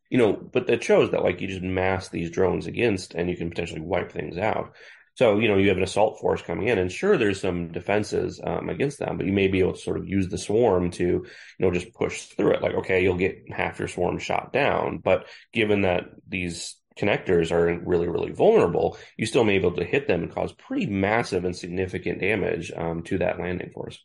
you 0.10 0.20
know, 0.20 0.34
but 0.34 0.70
it 0.70 0.84
shows 0.84 1.10
that 1.10 1.24
like 1.24 1.42
you 1.42 1.48
just 1.48 1.64
mass 1.64 2.10
these 2.10 2.30
drones 2.30 2.68
against 2.68 3.16
and 3.16 3.30
you 3.30 3.36
can 3.36 3.50
potentially 3.50 3.82
wipe 3.82 4.12
things 4.12 4.38
out. 4.38 4.76
So, 5.16 5.38
you 5.38 5.48
know, 5.48 5.58
you 5.58 5.68
have 5.68 5.78
an 5.78 5.84
assault 5.84 6.20
force 6.20 6.42
coming 6.42 6.70
in, 6.70 6.80
and 6.80 6.92
sure, 6.92 7.18
there's 7.18 7.40
some 7.40 7.72
defenses 7.72 8.42
um, 8.44 8.70
against 8.70 8.98
them, 8.98 9.18
but 9.18 9.28
you 9.28 9.34
may 9.34 9.48
be 9.48 9.60
able 9.60 9.74
to 9.74 9.80
sort 9.80 9.98
of 9.98 10.08
use 10.08 10.28
the 10.28 10.40
swarm 10.40 10.90
to, 10.92 11.04
you 11.04 11.26
know, 11.60 11.72
just 11.72 11.94
push 11.94 12.24
through 12.24 12.54
it. 12.54 12.64
Like, 12.64 12.74
okay, 12.74 13.04
you'll 13.04 13.18
get 13.18 13.44
half 13.52 13.78
your 13.78 13.88
swarm 13.88 14.18
shot 14.18 14.52
down, 14.52 14.98
but 14.98 15.28
given 15.52 15.82
that 15.82 16.06
these 16.28 16.78
connectors 16.98 17.52
are 17.52 17.80
really, 17.86 18.08
really 18.08 18.32
vulnerable, 18.32 18.98
you 19.18 19.26
still 19.26 19.44
may 19.44 19.60
be 19.60 19.66
able 19.66 19.78
to 19.78 19.86
hit 19.86 20.08
them 20.08 20.24
and 20.24 20.34
cause 20.34 20.52
pretty 20.54 20.88
massive 20.88 21.46
and 21.46 21.56
significant 21.56 22.20
damage 22.20 22.72
um, 22.76 23.04
to 23.04 23.20
that 23.20 23.40
landing 23.40 23.72
force. 23.72 24.00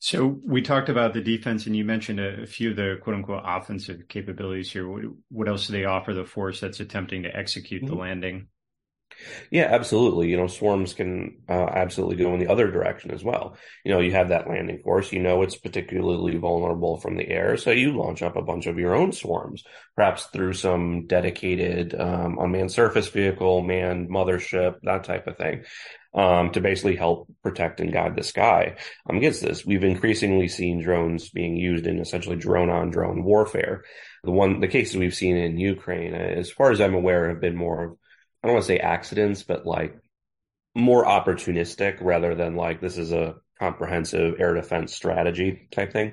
So 0.00 0.38
we 0.44 0.60
talked 0.60 0.90
about 0.90 1.14
the 1.14 1.22
defense, 1.22 1.66
and 1.66 1.74
you 1.74 1.84
mentioned 1.84 2.20
a, 2.20 2.46
few 2.46 2.70
of 2.70 2.76
the 2.76 2.98
"quote 3.02 3.16
unquote" 3.16 3.42
offensive 3.42 4.02
capabilities 4.08 4.70
here. 4.70 4.86
What, 4.86 5.02
what, 5.30 5.48
else 5.48 5.66
do 5.66 5.72
they 5.72 5.86
offer 5.86 6.12
the 6.12 6.26
force 6.26 6.60
that's 6.60 6.80
attempting 6.80 7.22
to 7.22 7.34
execute 7.34 7.82
mm-hmm. 7.82 7.94
the 7.94 7.98
landing? 7.98 8.48
Yeah, 9.50 9.68
absolutely. 9.70 10.28
You 10.28 10.36
know, 10.36 10.46
swarms 10.48 10.94
can 10.94 11.38
uh, 11.48 11.52
absolutely 11.52 12.16
go 12.16 12.34
in 12.34 12.40
the 12.40 12.50
other 12.50 12.70
direction 12.70 13.10
as 13.10 13.22
well. 13.22 13.56
You 13.84 13.92
know, 13.92 14.00
you 14.00 14.12
have 14.12 14.28
that 14.30 14.48
landing 14.48 14.80
force, 14.82 15.12
you 15.12 15.20
know, 15.20 15.42
it's 15.42 15.56
particularly 15.56 16.36
vulnerable 16.36 16.98
from 16.98 17.16
the 17.16 17.28
air. 17.28 17.56
So 17.56 17.70
you 17.70 17.96
launch 17.96 18.22
up 18.22 18.36
a 18.36 18.42
bunch 18.42 18.66
of 18.66 18.78
your 18.78 18.94
own 18.94 19.12
swarms, 19.12 19.64
perhaps 19.96 20.26
through 20.26 20.54
some 20.54 21.06
dedicated 21.06 21.98
um, 21.98 22.38
unmanned 22.38 22.72
surface 22.72 23.08
vehicle, 23.08 23.62
manned 23.62 24.10
mothership, 24.10 24.80
that 24.82 25.04
type 25.04 25.26
of 25.26 25.36
thing. 25.36 25.64
Um, 26.16 26.52
to 26.52 26.60
basically 26.60 26.94
help 26.94 27.26
protect 27.42 27.80
and 27.80 27.92
guide 27.92 28.14
the 28.14 28.22
sky 28.22 28.76
um, 29.10 29.16
against 29.16 29.42
this. 29.42 29.66
We've 29.66 29.82
increasingly 29.82 30.46
seen 30.46 30.80
drones 30.80 31.28
being 31.28 31.56
used 31.56 31.88
in 31.88 31.98
essentially 31.98 32.36
drone 32.36 32.70
on 32.70 32.90
drone 32.90 33.24
warfare. 33.24 33.82
The 34.22 34.30
one, 34.30 34.60
the 34.60 34.68
cases 34.68 34.96
we've 34.96 35.12
seen 35.12 35.36
in 35.36 35.58
Ukraine, 35.58 36.14
as 36.14 36.52
far 36.52 36.70
as 36.70 36.80
I'm 36.80 36.94
aware, 36.94 37.30
have 37.30 37.40
been 37.40 37.56
more 37.56 37.84
of 37.84 37.96
I 38.44 38.46
don't 38.46 38.56
want 38.56 38.64
to 38.64 38.72
say 38.72 38.78
accidents, 38.78 39.42
but 39.42 39.64
like 39.64 39.96
more 40.74 41.06
opportunistic 41.06 41.96
rather 42.02 42.34
than 42.34 42.56
like 42.56 42.78
this 42.78 42.98
is 42.98 43.10
a 43.10 43.36
comprehensive 43.58 44.34
air 44.38 44.52
defense 44.52 44.92
strategy 44.92 45.66
type 45.72 45.94
thing. 45.94 46.12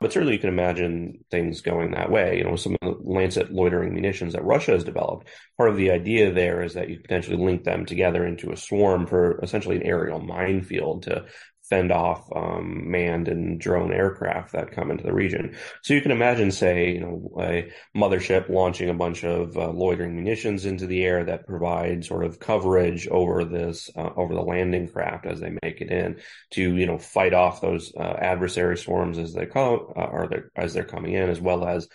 But 0.00 0.12
certainly 0.12 0.34
you 0.34 0.40
can 0.40 0.48
imagine 0.48 1.24
things 1.30 1.60
going 1.60 1.92
that 1.92 2.10
way. 2.10 2.38
You 2.38 2.44
know, 2.44 2.56
some 2.56 2.76
of 2.82 2.96
the 2.96 3.00
Lancet 3.08 3.52
loitering 3.52 3.94
munitions 3.94 4.32
that 4.32 4.42
Russia 4.42 4.72
has 4.72 4.82
developed, 4.82 5.28
part 5.56 5.70
of 5.70 5.76
the 5.76 5.92
idea 5.92 6.32
there 6.32 6.64
is 6.64 6.74
that 6.74 6.88
you 6.88 6.98
potentially 6.98 7.36
link 7.36 7.62
them 7.62 7.86
together 7.86 8.26
into 8.26 8.50
a 8.50 8.56
swarm 8.56 9.06
for 9.06 9.38
essentially 9.44 9.76
an 9.76 9.84
aerial 9.84 10.18
minefield 10.18 11.04
to 11.04 11.26
fend 11.68 11.92
off 11.92 12.28
um, 12.34 12.90
manned 12.90 13.28
and 13.28 13.60
drone 13.60 13.92
aircraft 13.92 14.52
that 14.52 14.72
come 14.72 14.90
into 14.90 15.04
the 15.04 15.12
region. 15.12 15.56
So 15.82 15.94
you 15.94 16.00
can 16.00 16.10
imagine, 16.10 16.50
say, 16.50 16.92
you 16.92 17.00
know, 17.00 17.30
a 17.40 17.70
mothership 17.96 18.48
launching 18.48 18.88
a 18.88 18.94
bunch 18.94 19.24
of 19.24 19.56
uh, 19.56 19.70
loitering 19.70 20.16
munitions 20.16 20.64
into 20.64 20.86
the 20.86 21.04
air 21.04 21.24
that 21.24 21.46
provide 21.46 22.04
sort 22.04 22.24
of 22.24 22.40
coverage 22.40 23.06
over 23.08 23.44
this 23.44 23.90
uh, 23.96 24.10
over 24.16 24.34
the 24.34 24.42
landing 24.42 24.88
craft 24.88 25.26
as 25.26 25.40
they 25.40 25.56
make 25.62 25.80
it 25.80 25.90
in 25.90 26.20
to 26.50 26.76
you 26.76 26.86
know 26.86 26.98
fight 26.98 27.34
off 27.34 27.60
those 27.60 27.92
uh, 27.96 28.16
adversary 28.18 28.76
swarms 28.76 29.18
as 29.18 29.32
they 29.32 29.46
come 29.46 29.80
uh, 29.96 30.04
or 30.04 30.50
as 30.56 30.72
they're 30.74 30.84
coming 30.84 31.12
in, 31.12 31.28
as 31.28 31.40
well 31.40 31.66
as 31.66 31.88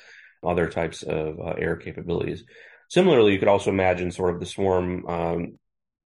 other 0.45 0.67
types 0.69 1.03
of 1.03 1.39
uh, 1.39 1.53
air 1.57 1.75
capabilities. 1.75 2.43
Similarly, 2.89 3.33
you 3.33 3.39
could 3.39 3.47
also 3.47 3.71
imagine 3.71 4.11
sort 4.11 4.33
of 4.33 4.39
the 4.39 4.45
swarm 4.45 5.05
um, 5.07 5.59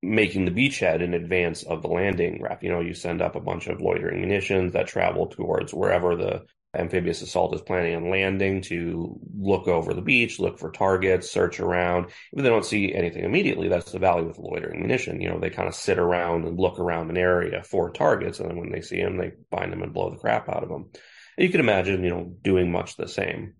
making 0.06 0.46
the 0.46 0.52
beachhead 0.52 1.02
in 1.02 1.14
advance 1.14 1.64
of 1.64 1.82
the 1.82 1.88
landing. 1.88 2.46
You 2.62 2.70
know, 2.70 2.82
you 2.82 2.94
send 2.94 3.22
up 3.22 3.36
a 3.36 3.42
bunch 3.42 3.68
of 3.68 3.82
loitering 3.82 4.22
munitions 4.22 4.74
that 4.74 4.88
travel 4.88 5.28
towards 5.28 5.74
wherever 5.74 6.16
the 6.16 6.46
amphibious 6.78 7.22
assault 7.22 7.56
is 7.56 7.62
planning 7.62 7.96
on 7.96 8.10
landing 8.10 8.62
to 8.62 9.18
look 9.38 9.68
over 9.68 9.94
the 9.94 10.02
beach, 10.02 10.40
look 10.40 10.60
for 10.60 10.72
targets, 10.72 11.32
search 11.32 11.60
around. 11.60 12.08
If 12.34 12.44
they 12.44 12.50
don't 12.50 12.66
see 12.66 12.94
anything 12.94 13.24
immediately, 13.24 13.70
that's 13.70 13.92
the 13.92 14.00
value 14.00 14.28
with 14.28 14.38
loitering 14.38 14.82
munition. 14.82 15.22
You 15.22 15.30
know, 15.30 15.40
they 15.40 15.50
kind 15.50 15.68
of 15.70 15.76
sit 15.76 15.98
around 15.98 16.46
and 16.46 16.60
look 16.60 16.80
around 16.80 17.10
an 17.10 17.18
area 17.18 17.64
for 17.64 17.92
targets, 17.92 18.40
and 18.40 18.50
then 18.50 18.58
when 18.58 18.72
they 18.72 18.82
see 18.82 19.02
them, 19.02 19.18
they 19.18 19.32
find 19.52 19.72
them 19.72 19.84
and 19.84 19.94
blow 19.94 20.10
the 20.10 20.18
crap 20.18 20.50
out 20.50 20.64
of 20.64 20.70
them. 20.70 20.90
And 21.38 21.46
you 21.46 21.50
can 21.50 21.62
imagine, 21.62 22.04
you 22.04 22.10
know, 22.10 22.34
doing 22.42 22.72
much 22.72 22.98
the 22.98 23.08
same. 23.08 23.56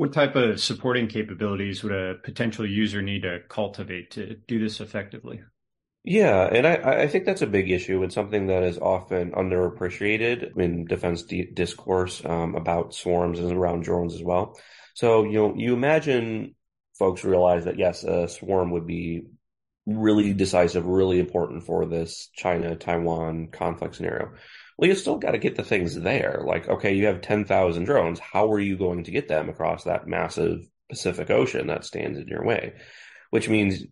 What 0.00 0.14
type 0.14 0.34
of 0.34 0.58
supporting 0.58 1.08
capabilities 1.08 1.82
would 1.82 1.92
a 1.92 2.14
potential 2.24 2.64
user 2.64 3.02
need 3.02 3.20
to 3.20 3.40
cultivate 3.50 4.12
to 4.12 4.34
do 4.48 4.58
this 4.58 4.80
effectively? 4.80 5.42
Yeah, 6.04 6.46
and 6.46 6.66
I, 6.66 7.02
I 7.02 7.06
think 7.06 7.26
that's 7.26 7.42
a 7.42 7.46
big 7.46 7.70
issue 7.70 8.02
and 8.02 8.10
something 8.10 8.46
that 8.46 8.62
is 8.62 8.78
often 8.78 9.32
underappreciated 9.32 10.56
in 10.56 10.86
defense 10.86 11.24
discourse 11.24 12.24
um, 12.24 12.54
about 12.54 12.94
swarms 12.94 13.40
and 13.40 13.52
around 13.52 13.82
drones 13.82 14.14
as 14.14 14.22
well. 14.22 14.58
So, 14.94 15.24
you 15.24 15.34
know, 15.34 15.54
you 15.54 15.74
imagine 15.74 16.54
folks 16.98 17.22
realize 17.22 17.66
that 17.66 17.78
yes, 17.78 18.02
a 18.02 18.26
swarm 18.26 18.70
would 18.70 18.86
be 18.86 19.24
really 19.84 20.32
decisive, 20.32 20.86
really 20.86 21.18
important 21.18 21.64
for 21.64 21.84
this 21.84 22.30
China 22.34 22.74
Taiwan 22.74 23.48
conflict 23.48 23.96
scenario. 23.96 24.32
Well, 24.80 24.88
you 24.88 24.94
still 24.94 25.18
got 25.18 25.32
to 25.32 25.38
get 25.38 25.56
the 25.56 25.62
things 25.62 25.94
there. 25.94 26.42
Like, 26.42 26.66
okay, 26.66 26.94
you 26.94 27.04
have 27.04 27.20
10,000 27.20 27.84
drones. 27.84 28.18
How 28.18 28.50
are 28.50 28.58
you 28.58 28.78
going 28.78 29.04
to 29.04 29.10
get 29.10 29.28
them 29.28 29.50
across 29.50 29.84
that 29.84 30.06
massive 30.06 30.66
Pacific 30.88 31.28
Ocean 31.28 31.66
that 31.66 31.84
stands 31.84 32.18
in 32.18 32.26
your 32.28 32.46
way? 32.46 32.72
Which 33.28 33.46
means 33.46 33.84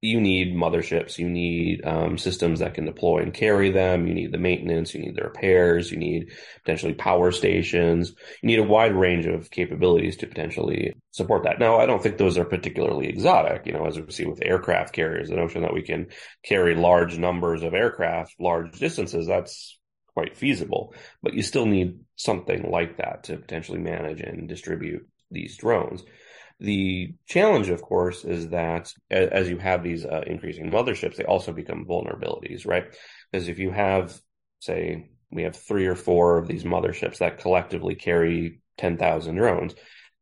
you 0.00 0.20
need 0.20 0.52
motherships, 0.52 1.16
you 1.16 1.28
need 1.28 1.84
um, 1.84 2.18
systems 2.18 2.58
that 2.58 2.74
can 2.74 2.86
deploy 2.86 3.18
and 3.18 3.32
carry 3.32 3.70
them, 3.70 4.08
you 4.08 4.14
need 4.14 4.32
the 4.32 4.38
maintenance, 4.38 4.92
you 4.92 5.00
need 5.00 5.14
the 5.14 5.22
repairs, 5.22 5.92
you 5.92 5.96
need 5.96 6.32
potentially 6.64 6.94
power 6.94 7.30
stations, 7.30 8.12
you 8.42 8.48
need 8.48 8.58
a 8.58 8.64
wide 8.64 8.96
range 8.96 9.26
of 9.26 9.48
capabilities 9.48 10.16
to 10.16 10.26
potentially 10.26 10.92
support 11.12 11.44
that. 11.44 11.60
Now, 11.60 11.78
I 11.78 11.86
don't 11.86 12.02
think 12.02 12.18
those 12.18 12.36
are 12.36 12.44
particularly 12.44 13.06
exotic, 13.06 13.64
you 13.64 13.74
know, 13.74 13.86
as 13.86 13.96
we 13.96 14.10
see 14.10 14.26
with 14.26 14.42
aircraft 14.42 14.92
carriers, 14.92 15.28
the 15.28 15.36
notion 15.36 15.62
that 15.62 15.72
we 15.72 15.82
can 15.82 16.08
carry 16.42 16.74
large 16.74 17.16
numbers 17.16 17.62
of 17.62 17.74
aircraft, 17.74 18.34
large 18.40 18.80
distances, 18.80 19.28
that's 19.28 19.78
quite 20.14 20.36
feasible, 20.36 20.94
but 21.22 21.34
you 21.34 21.42
still 21.42 21.66
need 21.66 22.00
something 22.16 22.70
like 22.70 22.98
that 22.98 23.24
to 23.24 23.36
potentially 23.36 23.78
manage 23.78 24.20
and 24.20 24.48
distribute 24.48 25.06
these 25.30 25.56
drones. 25.56 26.02
The 26.60 27.14
challenge, 27.26 27.70
of 27.70 27.82
course, 27.82 28.24
is 28.24 28.50
that 28.50 28.92
as 29.10 29.48
you 29.48 29.58
have 29.58 29.82
these 29.82 30.04
uh, 30.04 30.22
increasing 30.26 30.70
motherships, 30.70 31.16
they 31.16 31.24
also 31.24 31.52
become 31.52 31.86
vulnerabilities, 31.86 32.66
right? 32.66 32.84
Because 33.30 33.48
if 33.48 33.58
you 33.58 33.70
have, 33.72 34.16
say, 34.60 35.10
we 35.30 35.42
have 35.42 35.56
three 35.56 35.86
or 35.86 35.96
four 35.96 36.38
of 36.38 36.46
these 36.46 36.62
motherships 36.62 37.18
that 37.18 37.38
collectively 37.38 37.94
carry 37.94 38.60
10,000 38.76 39.34
drones, 39.34 39.74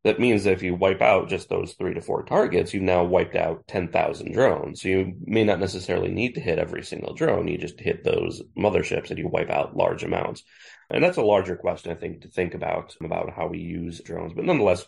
that 0.03 0.19
means 0.19 0.43
that 0.43 0.53
if 0.53 0.63
you 0.63 0.73
wipe 0.73 1.01
out 1.01 1.29
just 1.29 1.49
those 1.49 1.73
three 1.73 1.93
to 1.93 2.01
four 2.01 2.23
targets, 2.23 2.73
you've 2.73 2.81
now 2.81 3.03
wiped 3.03 3.35
out 3.35 3.67
10,000 3.67 4.31
drones. 4.31 4.81
So 4.81 4.87
you 4.87 5.13
may 5.25 5.43
not 5.43 5.59
necessarily 5.59 6.09
need 6.09 6.33
to 6.35 6.41
hit 6.41 6.57
every 6.57 6.83
single 6.83 7.13
drone. 7.13 7.47
You 7.47 7.59
just 7.59 7.79
hit 7.79 8.03
those 8.03 8.41
motherships 8.57 9.11
and 9.11 9.19
you 9.19 9.27
wipe 9.27 9.51
out 9.51 9.77
large 9.77 10.03
amounts. 10.03 10.43
And 10.89 11.03
that's 11.03 11.17
a 11.17 11.23
larger 11.23 11.55
question, 11.55 11.91
I 11.91 11.95
think, 11.95 12.21
to 12.21 12.29
think 12.29 12.55
about, 12.55 12.95
about 12.99 13.31
how 13.31 13.47
we 13.47 13.59
use 13.59 14.01
drones. 14.01 14.33
But 14.33 14.45
nonetheless, 14.45 14.85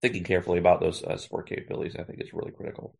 thinking 0.00 0.24
carefully 0.24 0.58
about 0.58 0.80
those 0.80 1.04
uh, 1.04 1.18
support 1.18 1.48
capabilities, 1.48 1.96
I 1.98 2.04
think 2.04 2.22
is 2.22 2.32
really 2.32 2.52
critical. 2.52 2.96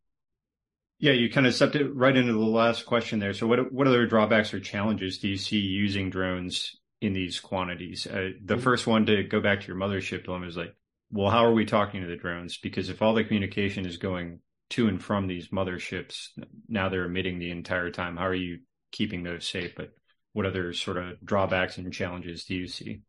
Yeah, 0.98 1.12
you 1.12 1.30
kind 1.30 1.46
of 1.46 1.54
stepped 1.54 1.76
it 1.76 1.88
right 1.94 2.14
into 2.14 2.34
the 2.34 2.38
last 2.38 2.84
question 2.84 3.18
there. 3.18 3.32
So 3.32 3.46
what, 3.46 3.72
what 3.72 3.86
other 3.86 4.06
drawbacks 4.06 4.52
or 4.52 4.60
challenges 4.60 5.18
do 5.18 5.28
you 5.28 5.38
see 5.38 5.56
using 5.56 6.10
drones 6.10 6.76
in 7.00 7.14
these 7.14 7.40
quantities? 7.40 8.06
Uh, 8.06 8.32
the 8.44 8.54
mm-hmm. 8.54 8.62
first 8.62 8.86
one 8.86 9.06
to 9.06 9.22
go 9.22 9.40
back 9.40 9.62
to 9.62 9.68
your 9.68 9.78
mothership 9.78 10.24
dilemma 10.24 10.46
is 10.46 10.58
like, 10.58 10.74
well, 11.10 11.30
how 11.30 11.44
are 11.44 11.52
we 11.52 11.64
talking 11.64 12.02
to 12.02 12.06
the 12.06 12.16
drones? 12.16 12.58
Because 12.58 12.88
if 12.88 13.02
all 13.02 13.14
the 13.14 13.24
communication 13.24 13.86
is 13.86 13.96
going 13.96 14.40
to 14.70 14.88
and 14.88 15.02
from 15.02 15.26
these 15.26 15.48
motherships, 15.48 16.28
now 16.68 16.88
they're 16.88 17.04
emitting 17.04 17.38
the 17.38 17.50
entire 17.50 17.90
time. 17.90 18.16
How 18.16 18.26
are 18.26 18.34
you 18.34 18.60
keeping 18.92 19.22
those 19.22 19.46
safe? 19.46 19.74
But 19.76 19.90
what 20.32 20.46
other 20.46 20.72
sort 20.72 20.96
of 20.96 21.24
drawbacks 21.24 21.78
and 21.78 21.92
challenges 21.92 22.44
do 22.44 22.54
you 22.54 22.68
see? 22.68 23.02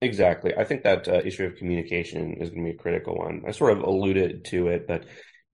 Exactly. 0.00 0.54
I 0.56 0.64
think 0.64 0.82
that 0.82 1.08
uh, 1.08 1.20
issue 1.24 1.44
of 1.44 1.56
communication 1.56 2.34
is 2.40 2.50
going 2.50 2.64
to 2.64 2.70
be 2.72 2.76
a 2.76 2.82
critical 2.82 3.16
one. 3.16 3.42
I 3.46 3.52
sort 3.52 3.72
of 3.72 3.84
alluded 3.84 4.44
to 4.46 4.68
it, 4.68 4.86
but 4.86 5.04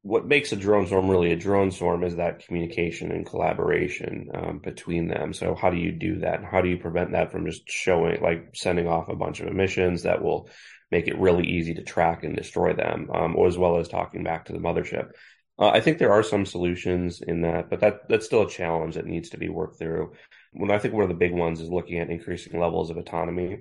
what 0.03 0.27
makes 0.27 0.53
a 0.53 0.57
drone 0.57 0.87
swarm 0.87 1.11
really 1.11 1.31
a 1.33 1.37
drone 1.37 1.71
swarm 1.71 2.05
is 2.05 2.17
that 2.17 2.45
communication 2.47 3.13
and 3.13 3.27
collaboration 3.27 4.29
um, 4.35 4.59
between 4.59 5.09
them. 5.09 5.35
So 5.35 5.55
how 5.55 5.71
do 5.71 5.77
you 5.77 5.93
do 5.93 6.21
that? 6.21 6.43
How 6.43 6.63
do 6.63 6.69
you 6.69 6.79
prevent 6.79 7.13
that 7.13 7.31
from 7.31 7.45
just 7.45 7.69
showing, 7.69 8.21
like 8.23 8.51
sending 8.55 8.89
off 8.89 9.09
a 9.09 9.17
bunch 9.17 9.41
of 9.41 9.49
emissions 9.49 10.05
that 10.05 10.23
will 10.23 10.49
make 10.91 11.07
it 11.07 11.19
really 11.19 11.47
easy 11.47 11.75
to 11.75 11.83
track 11.83 12.25
and 12.25 12.37
destroy 12.37 12.73
them, 12.73 13.09
um, 13.13 13.37
or 13.37 13.47
as 13.47 13.59
well 13.59 13.79
as 13.79 13.89
talking 13.89 14.25
back 14.25 14.47
to 14.47 14.53
the 14.53 14.59
mothership. 14.59 15.11
Uh, 15.59 15.69
I 15.69 15.81
think 15.81 15.99
there 15.99 16.13
are 16.13 16.23
some 16.23 16.47
solutions 16.47 17.21
in 17.21 17.43
that, 17.43 17.69
but 17.69 17.81
that 17.81 18.09
that's 18.09 18.27
still 18.27 18.43
a 18.43 18.51
challenge 18.51 18.95
that 18.95 19.07
needs 19.07 19.31
to 19.31 19.39
be 19.39 19.49
worked 19.49 19.79
through. 19.79 20.13
When 20.53 20.71
I 20.71 20.79
think 20.79 20.95
one 20.95 21.03
of 21.03 21.11
the 21.11 21.15
big 21.15 21.33
ones 21.33 21.61
is 21.61 21.69
looking 21.69 21.99
at 21.99 22.11
increasing 22.11 22.59
levels 22.59 22.91
of 22.91 22.97
autonomy. 22.97 23.61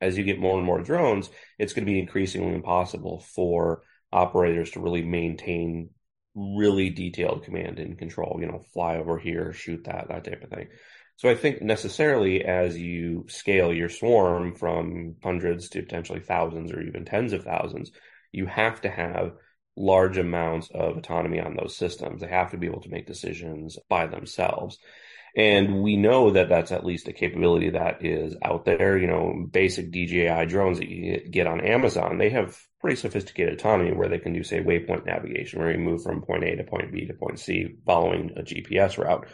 As 0.00 0.16
you 0.16 0.22
get 0.22 0.38
more 0.38 0.56
and 0.56 0.64
more 0.64 0.80
drones, 0.80 1.28
it's 1.58 1.72
going 1.72 1.84
to 1.84 1.90
be 1.90 1.98
increasingly 1.98 2.54
impossible 2.54 3.18
for 3.34 3.82
operators 4.12 4.70
to 4.72 4.80
really 4.80 5.02
maintain 5.02 5.90
really 6.34 6.90
detailed 6.90 7.44
command 7.44 7.78
and 7.78 7.98
control. 7.98 8.38
You 8.40 8.46
know, 8.46 8.62
fly 8.72 8.96
over 8.96 9.18
here, 9.18 9.52
shoot 9.52 9.84
that, 9.84 10.08
that 10.08 10.24
type 10.24 10.42
of 10.42 10.50
thing. 10.50 10.68
So 11.16 11.28
I 11.28 11.34
think 11.34 11.62
necessarily 11.62 12.44
as 12.44 12.78
you 12.78 13.26
scale 13.28 13.72
your 13.72 13.88
swarm 13.88 14.54
from 14.54 15.16
hundreds 15.22 15.68
to 15.70 15.82
potentially 15.82 16.20
thousands 16.20 16.72
or 16.72 16.80
even 16.80 17.04
tens 17.04 17.32
of 17.32 17.42
thousands, 17.42 17.90
you 18.30 18.46
have 18.46 18.80
to 18.82 18.88
have 18.88 19.32
large 19.76 20.16
amounts 20.18 20.70
of 20.74 20.96
autonomy 20.96 21.40
on 21.40 21.56
those 21.56 21.76
systems. 21.76 22.20
They 22.20 22.28
have 22.28 22.50
to 22.52 22.56
be 22.56 22.66
able 22.66 22.82
to 22.82 22.90
make 22.90 23.06
decisions 23.06 23.78
by 23.88 24.06
themselves. 24.06 24.78
And 25.38 25.84
we 25.84 25.96
know 25.96 26.32
that 26.32 26.48
that's 26.48 26.72
at 26.72 26.84
least 26.84 27.06
a 27.06 27.12
capability 27.12 27.70
that 27.70 28.04
is 28.04 28.34
out 28.42 28.64
there. 28.64 28.98
You 28.98 29.06
know, 29.06 29.46
basic 29.48 29.92
DJI 29.92 30.46
drones 30.46 30.80
that 30.80 30.88
you 30.88 31.20
get 31.30 31.46
on 31.46 31.60
Amazon, 31.60 32.18
they 32.18 32.30
have 32.30 32.60
pretty 32.80 32.96
sophisticated 32.96 33.54
autonomy 33.54 33.92
where 33.92 34.08
they 34.08 34.18
can 34.18 34.32
do, 34.32 34.42
say, 34.42 34.60
waypoint 34.60 35.06
navigation, 35.06 35.60
where 35.60 35.70
you 35.70 35.78
move 35.78 36.02
from 36.02 36.22
point 36.22 36.42
A 36.42 36.56
to 36.56 36.64
point 36.64 36.90
B 36.92 37.06
to 37.06 37.14
point 37.14 37.38
C 37.38 37.76
following 37.86 38.32
a 38.36 38.42
GPS 38.42 38.98
route. 38.98 39.28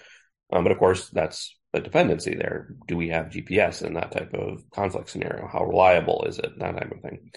Um, 0.53 0.63
but 0.63 0.73
of 0.73 0.79
course, 0.79 1.09
that's 1.09 1.57
a 1.73 1.81
dependency 1.81 2.35
there. 2.35 2.69
Do 2.87 2.99
we 2.99 3.09
have 3.09 3.31
GPS 3.31 3.83
in 3.83 3.95
that 3.95 4.13
type 4.13 4.35
of 4.35 4.63
conflict 4.71 5.09
scenario? 5.09 5.49
How 5.49 5.65
reliable 5.65 6.27
is 6.29 6.39
it? 6.39 6.59
That 6.59 6.73
type 6.73 6.93
of 6.93 7.01
thing. 7.01 7.31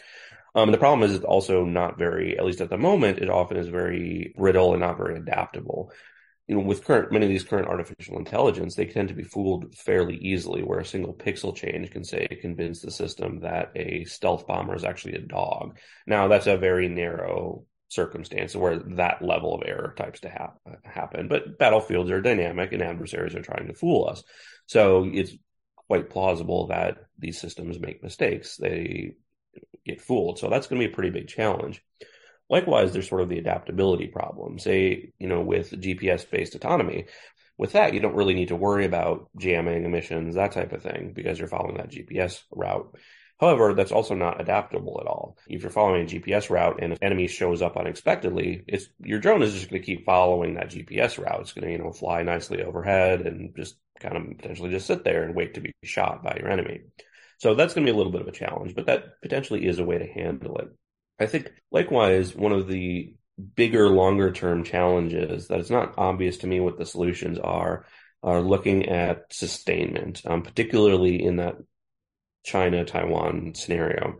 Um, 0.55 0.71
the 0.71 0.77
problem 0.77 1.09
is 1.09 1.15
it's 1.15 1.23
also 1.23 1.63
not 1.63 1.97
very, 1.97 2.37
at 2.37 2.43
least 2.43 2.59
at 2.59 2.69
the 2.69 2.77
moment, 2.77 3.19
it 3.19 3.29
often 3.29 3.55
is 3.55 3.69
very 3.69 4.33
brittle 4.37 4.73
and 4.73 4.81
not 4.81 4.97
very 4.97 5.15
adaptable. 5.15 5.93
You 6.47 6.55
know, 6.55 6.61
with 6.61 6.85
current 6.85 7.11
many 7.11 7.25
of 7.25 7.29
these 7.29 7.43
current 7.43 7.67
artificial 7.67 8.17
intelligence, 8.17 8.75
they 8.75 8.85
tend 8.85 9.09
to 9.09 9.13
be 9.13 9.23
fooled 9.23 9.75
fairly 9.75 10.15
easily, 10.15 10.63
where 10.63 10.79
a 10.79 10.85
single 10.85 11.13
pixel 11.13 11.55
change 11.55 11.91
can 11.91 12.03
say 12.05 12.25
convince 12.41 12.81
the 12.81 12.91
system 12.91 13.41
that 13.41 13.71
a 13.75 14.05
stealth 14.05 14.47
bomber 14.47 14.75
is 14.75 14.85
actually 14.85 15.15
a 15.15 15.21
dog. 15.21 15.77
Now, 16.05 16.29
that's 16.29 16.47
a 16.47 16.57
very 16.57 16.87
narrow 16.87 17.65
circumstance 17.89 18.55
where 18.55 18.79
that 18.95 19.21
level 19.21 19.55
of 19.55 19.63
error 19.65 19.93
types 19.97 20.21
to 20.21 20.29
ha- 20.29 20.53
happen. 20.83 21.27
But 21.27 21.57
battlefields 21.57 22.11
are 22.11 22.21
dynamic 22.21 22.71
and 22.73 22.81
adversaries 22.81 23.35
are 23.35 23.41
trying 23.41 23.67
to 23.67 23.73
fool 23.73 24.07
us. 24.07 24.23
So 24.65 25.09
it's 25.11 25.33
quite 25.75 26.09
plausible 26.09 26.67
that 26.67 26.97
these 27.17 27.39
systems 27.39 27.79
make 27.79 28.03
mistakes. 28.03 28.57
They 28.57 29.15
get 29.85 30.01
fooled. 30.01 30.39
So 30.39 30.49
that's 30.49 30.67
going 30.67 30.81
to 30.81 30.87
be 30.87 30.91
a 30.91 30.95
pretty 30.95 31.11
big 31.11 31.27
challenge. 31.27 31.81
Likewise, 32.49 32.93
there's 32.93 33.09
sort 33.09 33.21
of 33.21 33.29
the 33.29 33.39
adaptability 33.39 34.07
problem. 34.07 34.59
Say, 34.59 35.11
you 35.19 35.27
know, 35.27 35.41
with 35.41 35.71
GPS 35.71 36.29
based 36.29 36.55
autonomy, 36.55 37.05
with 37.57 37.73
that, 37.73 37.93
you 37.93 37.99
don't 37.99 38.15
really 38.15 38.35
need 38.35 38.49
to 38.49 38.55
worry 38.55 38.85
about 38.85 39.29
jamming 39.37 39.83
emissions, 39.83 40.35
that 40.35 40.51
type 40.51 40.73
of 40.73 40.83
thing, 40.83 41.11
because 41.15 41.39
you're 41.39 41.47
following 41.47 41.77
that 41.77 41.91
GPS 41.91 42.43
route. 42.51 42.95
However, 43.39 43.73
that's 43.73 43.91
also 43.91 44.15
not 44.15 44.41
adaptable 44.41 44.99
at 44.99 45.07
all. 45.07 45.37
If 45.47 45.61
you're 45.61 45.71
following 45.71 46.03
a 46.03 46.05
GPS 46.05 46.49
route 46.49 46.79
and 46.81 46.93
an 46.93 46.99
enemy 47.01 47.27
shows 47.27 47.61
up 47.61 47.77
unexpectedly, 47.77 48.63
it's 48.67 48.87
your 48.99 49.19
drone 49.19 49.43
is 49.43 49.53
just 49.53 49.69
going 49.69 49.81
to 49.81 49.85
keep 49.85 50.05
following 50.05 50.55
that 50.55 50.71
GPS 50.71 51.23
route. 51.23 51.41
It's 51.41 51.53
going 51.53 51.65
to, 51.67 51.71
you 51.71 51.77
know, 51.77 51.91
fly 51.91 52.23
nicely 52.23 52.63
overhead 52.63 53.21
and 53.21 53.55
just 53.55 53.75
kind 53.99 54.17
of 54.17 54.37
potentially 54.37 54.71
just 54.71 54.87
sit 54.87 55.03
there 55.03 55.23
and 55.23 55.35
wait 55.35 55.53
to 55.53 55.61
be 55.61 55.71
shot 55.83 56.23
by 56.23 56.37
your 56.39 56.49
enemy. 56.49 56.81
So 57.39 57.53
that's 57.53 57.75
going 57.75 57.85
to 57.85 57.91
be 57.91 57.95
a 57.95 57.97
little 57.97 58.11
bit 58.11 58.21
of 58.21 58.27
a 58.27 58.31
challenge, 58.31 58.73
but 58.73 58.87
that 58.87 59.21
potentially 59.21 59.67
is 59.67 59.77
a 59.77 59.85
way 59.85 59.99
to 59.99 60.07
handle 60.07 60.57
it. 60.57 60.69
I 61.19 61.25
think 61.25 61.51
likewise, 61.71 62.35
one 62.35 62.51
of 62.51 62.67
the 62.67 63.13
bigger, 63.55 63.89
longer 63.89 64.31
term 64.31 64.63
challenges 64.63 65.47
that 65.47 65.59
it's 65.59 65.69
not 65.69 65.95
obvious 65.97 66.39
to 66.39 66.47
me 66.47 66.59
what 66.59 66.77
the 66.77 66.85
solutions 66.85 67.39
are, 67.39 67.85
are 68.23 68.41
looking 68.41 68.89
at 68.89 69.33
sustainment, 69.33 70.21
um, 70.25 70.41
particularly 70.41 71.23
in 71.23 71.37
that 71.37 71.55
China 72.43 72.85
Taiwan 72.85 73.53
scenario. 73.55 74.17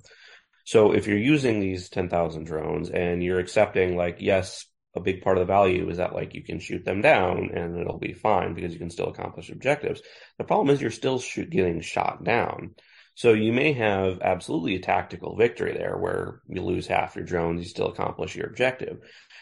So 0.65 0.91
if 0.91 1.07
you're 1.07 1.17
using 1.17 1.59
these 1.59 1.89
10,000 1.89 2.43
drones 2.43 2.89
and 2.89 3.23
you're 3.23 3.39
accepting 3.39 3.95
like, 3.95 4.17
yes, 4.19 4.65
a 4.95 4.99
big 4.99 5.21
part 5.21 5.37
of 5.37 5.41
the 5.41 5.53
value 5.53 5.89
is 5.89 5.97
that 5.97 6.13
like 6.13 6.33
you 6.33 6.43
can 6.43 6.59
shoot 6.59 6.83
them 6.83 7.01
down 7.01 7.51
and 7.53 7.79
it'll 7.79 7.99
be 7.99 8.13
fine 8.13 8.53
because 8.53 8.73
you 8.73 8.79
can 8.79 8.89
still 8.89 9.07
accomplish 9.07 9.49
objectives. 9.49 10.01
The 10.37 10.43
problem 10.43 10.69
is 10.69 10.81
you're 10.81 10.91
still 10.91 11.19
shoot, 11.19 11.49
getting 11.49 11.81
shot 11.81 12.23
down. 12.23 12.75
So 13.17 13.33
you 13.33 13.51
may 13.51 13.74
have 13.74 14.21
absolutely 14.21 14.75
a 14.75 14.79
tactical 14.79 15.36
victory 15.36 15.74
there 15.74 15.97
where 15.97 16.39
you 16.47 16.62
lose 16.62 16.86
half 16.86 17.15
your 17.15 17.25
drones, 17.25 17.63
you 17.63 17.67
still 17.67 17.88
accomplish 17.88 18.36
your 18.36 18.45
objective. 18.45 19.00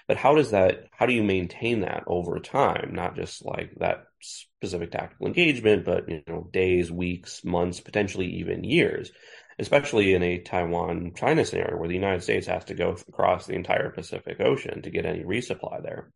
But 0.07 0.15
how 0.15 0.33
does 0.33 0.51
that, 0.51 0.85
how 0.91 1.07
do 1.07 1.11
you 1.11 1.23
maintain 1.23 1.81
that 1.81 2.05
over 2.07 2.39
time? 2.39 2.91
Not 2.93 3.17
just 3.17 3.43
like 3.43 3.75
that 3.81 4.05
specific 4.21 4.91
tactical 4.91 5.27
engagement, 5.27 5.83
but, 5.83 6.07
you 6.07 6.23
know, 6.25 6.47
days, 6.53 6.89
weeks, 6.89 7.43
months, 7.43 7.81
potentially 7.81 8.27
even 8.37 8.63
years, 8.63 9.11
especially 9.59 10.13
in 10.13 10.23
a 10.23 10.39
Taiwan 10.39 11.11
China 11.13 11.43
scenario 11.43 11.77
where 11.77 11.89
the 11.89 11.95
United 11.95 12.23
States 12.23 12.47
has 12.47 12.63
to 12.65 12.75
go 12.75 12.95
across 13.09 13.45
the 13.45 13.55
entire 13.55 13.89
Pacific 13.89 14.39
Ocean 14.39 14.83
to 14.83 14.89
get 14.89 15.05
any 15.05 15.25
resupply 15.25 15.83
there. 15.83 16.13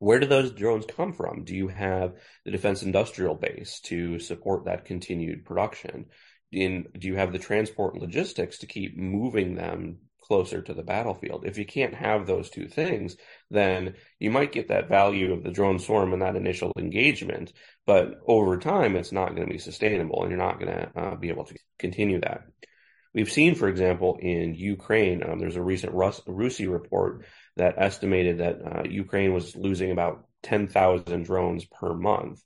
Where 0.00 0.18
do 0.18 0.26
those 0.26 0.50
drones 0.50 0.86
come 0.86 1.12
from? 1.12 1.44
Do 1.44 1.54
you 1.54 1.68
have 1.68 2.14
the 2.44 2.50
defense 2.50 2.82
industrial 2.82 3.36
base 3.36 3.78
to 3.84 4.18
support 4.18 4.64
that 4.64 4.86
continued 4.86 5.44
production? 5.44 6.06
In 6.52 6.86
do 6.98 7.08
you 7.08 7.16
have 7.16 7.32
the 7.32 7.38
transport 7.38 7.94
and 7.94 8.02
logistics 8.02 8.58
to 8.58 8.66
keep 8.66 8.96
moving 8.96 9.54
them 9.54 9.98
closer 10.22 10.62
to 10.62 10.74
the 10.74 10.82
battlefield? 10.82 11.44
If 11.46 11.58
you 11.58 11.64
can't 11.64 11.94
have 11.94 12.26
those 12.26 12.50
two 12.50 12.68
things, 12.68 13.16
then 13.50 13.94
you 14.18 14.30
might 14.30 14.52
get 14.52 14.68
that 14.68 14.88
value 14.88 15.32
of 15.32 15.42
the 15.42 15.50
drone 15.50 15.78
swarm 15.78 16.12
and 16.12 16.22
that 16.22 16.36
initial 16.36 16.72
engagement, 16.78 17.52
but 17.86 18.20
over 18.26 18.58
time, 18.58 18.96
it's 18.96 19.12
not 19.12 19.34
going 19.34 19.46
to 19.46 19.52
be 19.52 19.58
sustainable, 19.58 20.22
and 20.22 20.30
you're 20.30 20.38
not 20.38 20.60
going 20.60 20.72
to 20.72 20.90
uh, 20.96 21.16
be 21.16 21.28
able 21.28 21.44
to 21.44 21.56
continue 21.78 22.20
that. 22.20 22.42
We've 23.14 23.32
seen, 23.32 23.54
for 23.54 23.68
example, 23.68 24.18
in 24.20 24.54
Ukraine, 24.54 25.22
um, 25.22 25.38
there's 25.38 25.56
a 25.56 25.62
recent 25.62 25.94
Rus- 25.94 26.20
RUSI 26.26 26.70
report 26.70 27.24
that 27.56 27.76
estimated 27.78 28.38
that 28.38 28.58
uh, 28.62 28.82
Ukraine 28.86 29.32
was 29.32 29.56
losing 29.56 29.90
about 29.90 30.26
10,000 30.42 31.24
drones 31.24 31.64
per 31.64 31.94
month. 31.94 32.42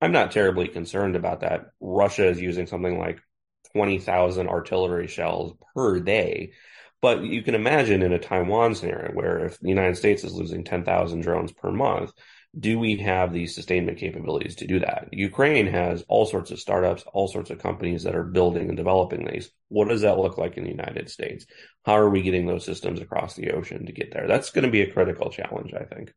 I'm 0.00 0.12
not 0.12 0.30
terribly 0.30 0.68
concerned 0.68 1.16
about 1.16 1.40
that. 1.40 1.70
Russia 1.80 2.28
is 2.28 2.40
using 2.40 2.68
something 2.68 2.98
like 2.98 3.18
20,000 3.72 4.48
artillery 4.48 5.06
shells 5.06 5.54
per 5.74 6.00
day. 6.00 6.52
But 7.00 7.24
you 7.24 7.42
can 7.42 7.54
imagine 7.54 8.02
in 8.02 8.12
a 8.12 8.18
Taiwan 8.18 8.74
scenario 8.74 9.12
where 9.12 9.44
if 9.46 9.58
the 9.58 9.68
United 9.68 9.96
States 9.96 10.22
is 10.22 10.34
losing 10.34 10.62
10,000 10.64 11.20
drones 11.20 11.50
per 11.52 11.72
month, 11.72 12.12
do 12.58 12.78
we 12.78 12.98
have 12.98 13.32
the 13.32 13.46
sustainment 13.46 13.98
capabilities 13.98 14.56
to 14.56 14.66
do 14.66 14.78
that? 14.80 15.08
Ukraine 15.10 15.66
has 15.66 16.04
all 16.06 16.26
sorts 16.26 16.50
of 16.50 16.60
startups, 16.60 17.02
all 17.12 17.26
sorts 17.26 17.50
of 17.50 17.58
companies 17.58 18.02
that 18.02 18.14
are 18.14 18.22
building 18.22 18.68
and 18.68 18.76
developing 18.76 19.24
these. 19.24 19.50
What 19.68 19.88
does 19.88 20.02
that 20.02 20.18
look 20.18 20.36
like 20.36 20.58
in 20.58 20.64
the 20.64 20.70
United 20.70 21.10
States? 21.10 21.46
How 21.84 21.96
are 21.96 22.10
we 22.10 22.22
getting 22.22 22.46
those 22.46 22.64
systems 22.64 23.00
across 23.00 23.34
the 23.34 23.52
ocean 23.52 23.86
to 23.86 23.92
get 23.92 24.12
there? 24.12 24.28
That's 24.28 24.50
going 24.50 24.66
to 24.66 24.70
be 24.70 24.82
a 24.82 24.92
critical 24.92 25.30
challenge, 25.30 25.72
I 25.72 25.84
think. 25.84 26.12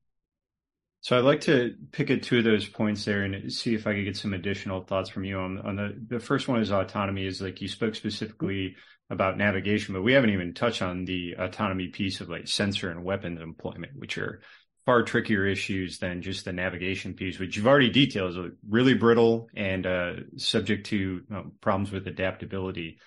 So 1.06 1.16
I'd 1.16 1.24
like 1.24 1.42
to 1.42 1.76
pick 1.92 2.10
at 2.10 2.24
two 2.24 2.40
of 2.40 2.46
those 2.46 2.68
points 2.68 3.06
there 3.06 3.22
and 3.22 3.54
see 3.54 3.76
if 3.76 3.86
I 3.86 3.94
could 3.94 4.06
get 4.06 4.18
some 4.18 4.34
additional 4.34 4.82
thoughts 4.82 5.08
from 5.12 5.24
you 5.24 5.38
on, 5.38 5.60
on 5.60 5.76
the 5.76 5.94
the 6.08 6.20
first 6.20 6.48
one 6.48 6.60
is 6.60 6.72
autonomy 6.72 7.28
is 7.28 7.40
like 7.40 7.62
you 7.62 7.68
spoke 7.68 7.94
specifically 7.94 8.76
about 9.12 9.38
navigation, 9.38 9.94
but 9.94 10.02
we 10.02 10.14
haven't 10.14 10.32
even 10.32 10.56
touched 10.56 10.82
on 10.82 11.06
the 11.06 11.36
autonomy 11.38 11.90
piece 11.90 12.22
of 12.22 12.30
like 12.30 12.48
sensor 12.48 12.90
and 12.90 13.04
weapons 13.04 13.40
employment, 13.40 13.92
which 13.96 14.18
are 14.18 14.42
far 14.88 15.04
trickier 15.04 15.46
issues 15.46 16.00
than 16.00 16.24
just 16.24 16.44
the 16.44 16.54
navigation 16.54 17.14
piece, 17.14 17.38
which 17.38 17.56
you've 17.56 17.68
already 17.68 17.92
detailed 17.92 18.32
is 18.32 18.52
really 18.68 18.96
brittle 18.96 19.48
and 19.56 19.86
uh, 19.86 20.14
subject 20.38 20.88
to 20.88 21.22
problems 21.62 21.92
with 21.92 22.08
adaptability. 22.08 22.98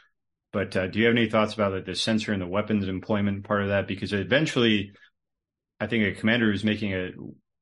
But 0.53 0.77
uh, 0.77 0.87
do 0.87 1.01
you 1.01 1.07
have 1.07 1.17
any 1.17 1.29
thoughts 1.29 1.55
about 1.55 1.73
like, 1.73 1.85
the 1.85 1.97
sensor 1.97 2.33
and 2.33 2.41
the 2.41 2.47
weapons 2.47 2.87
employment 2.87 3.43
part 3.43 3.63
of 3.63 3.71
that? 3.71 3.89
Because 3.89 4.13
eventually, 4.13 4.93
I 5.81 5.89
think 5.89 6.05
a 6.05 6.21
commander 6.21 6.49
who's 6.49 6.63
making 6.63 6.95
a 6.95 7.11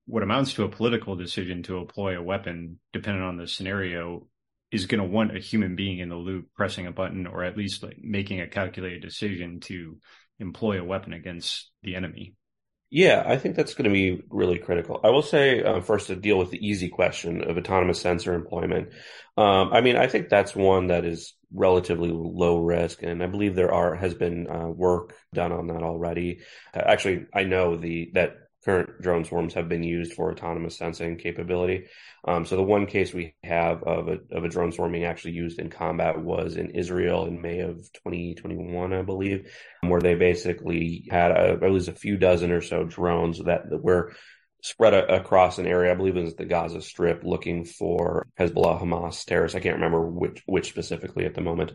what 0.07 0.23
amounts 0.23 0.55
to 0.55 0.65
a 0.65 0.69
political 0.69 1.17
decision 1.17 1.63
to 1.65 1.79
employ 1.79 2.17
a 2.17 2.23
weapon, 2.23 2.79
depending 2.93 3.23
on 3.23 3.37
the 3.37 3.49
scenario, 3.49 4.29
is 4.71 4.87
going 4.87 5.01
to 5.01 5.09
want 5.09 5.37
a 5.37 5.41
human 5.41 5.77
being 5.77 5.99
in 5.99 6.09
the 6.09 6.17
loop 6.17 6.47
pressing 6.55 6.87
a 6.87 6.93
button 6.93 7.27
or 7.27 7.45
at 7.45 7.57
least 7.57 7.83
like 7.83 7.99
making 8.01 8.41
a 8.41 8.49
calculated 8.49 9.03
decision 9.03 9.61
to 9.61 9.97
employ 10.39 10.81
a 10.81 10.85
weapon 10.85 11.13
against 11.13 11.71
the 11.83 11.97
enemy. 11.97 12.35
Yeah, 12.89 13.25
I 13.27 13.37
think 13.37 13.57
that's 13.57 13.75
going 13.75 13.91
to 13.91 13.93
be 13.93 14.23
really 14.31 14.59
critical. 14.59 15.01
I 15.03 15.11
will 15.11 15.23
say 15.23 15.61
uh, 15.63 15.81
first 15.81 16.07
to 16.07 16.15
deal 16.15 16.39
with 16.39 16.51
the 16.51 16.65
easy 16.65 16.89
question 16.89 17.43
of 17.43 17.57
autonomous 17.57 18.01
sensor 18.01 18.33
employment. 18.33 18.91
Um, 19.37 19.73
I 19.73 19.81
mean, 19.81 19.97
I 19.97 20.07
think 20.07 20.29
that's 20.29 20.55
one 20.55 20.87
that 20.89 21.05
is 21.05 21.35
relatively 21.53 22.11
low 22.13 22.61
risk, 22.61 23.03
and 23.03 23.25
I 23.25 23.27
believe 23.27 23.57
there 23.57 23.75
are 23.75 23.97
has 23.97 24.15
been 24.15 24.47
uh, 24.49 24.69
work 24.69 25.15
done 25.35 25.51
on 25.51 25.67
that 25.67 25.83
already. 25.83 26.41
Uh, 26.73 26.83
actually, 26.87 27.27
I 27.35 27.43
know 27.43 27.77
the 27.77 28.13
that 28.15 28.37
current 28.67 29.01
drone 29.01 29.25
swarms 29.25 29.55
have 29.55 29.69
been 29.69 29.85
used 29.85 30.13
for 30.13 30.33
autonomous 30.33 30.77
sensing 30.77 31.17
capability. 31.17 31.87
Um, 32.27 32.45
so 32.45 32.57
the 32.57 32.63
one 32.65 32.87
case 32.87 33.15
we 33.15 33.37
have 33.45 33.85
of 33.85 34.09
a, 34.09 34.19
of 34.33 34.43
a 34.43 34.49
drone 34.49 34.73
swarm 34.73 34.91
being 34.91 35.05
actually 35.05 35.35
used 35.35 35.61
in 35.61 35.71
combat 35.71 36.21
was 36.21 36.57
in 36.57 36.71
Israel 36.71 37.27
in 37.27 37.41
May 37.41 37.61
of 37.61 37.77
2021, 37.93 38.93
I 38.93 39.03
believe, 39.03 39.53
where 39.83 40.01
they 40.01 40.17
basically 40.17 41.07
had 41.09 41.31
a, 41.31 41.59
at 41.63 41.71
least 41.71 41.87
a 41.87 41.93
few 41.93 42.17
dozen 42.17 42.51
or 42.51 42.61
so 42.61 42.83
drones 42.83 43.39
that, 43.45 43.71
that 43.71 43.85
were 43.85 44.13
spread 44.63 44.95
a, 44.95 45.15
across 45.15 45.59
an 45.59 45.67
area. 45.67 45.93
I 45.93 45.95
believe 45.95 46.17
it 46.17 46.25
was 46.25 46.35
the 46.35 46.45
Gaza 46.45 46.83
Strip, 46.83 47.23
looking 47.25 47.65
for 47.65 48.27
Hezbollah, 48.39 48.81
Hamas 48.81 49.25
terrorists. 49.25 49.57
I 49.57 49.61
can't 49.61 49.77
remember 49.77 50.03
which 50.03 50.43
which 50.47 50.69
specifically 50.69 51.25
at 51.25 51.35
the 51.35 51.41
moment. 51.41 51.73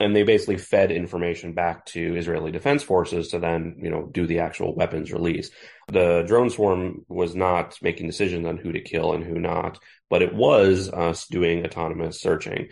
And 0.00 0.14
they 0.14 0.22
basically 0.22 0.58
fed 0.58 0.92
information 0.92 1.54
back 1.54 1.84
to 1.86 2.16
Israeli 2.16 2.52
defense 2.52 2.84
forces 2.84 3.28
to 3.28 3.40
then, 3.40 3.76
you 3.82 3.90
know, 3.90 4.08
do 4.12 4.26
the 4.26 4.38
actual 4.38 4.74
weapons 4.74 5.12
release. 5.12 5.50
The 5.88 6.22
drone 6.26 6.50
swarm 6.50 7.04
was 7.08 7.34
not 7.34 7.76
making 7.82 8.06
decisions 8.06 8.46
on 8.46 8.58
who 8.58 8.70
to 8.72 8.80
kill 8.80 9.12
and 9.12 9.24
who 9.24 9.40
not, 9.40 9.80
but 10.08 10.22
it 10.22 10.34
was 10.34 10.88
us 10.88 11.26
doing 11.26 11.64
autonomous 11.64 12.20
searching. 12.20 12.68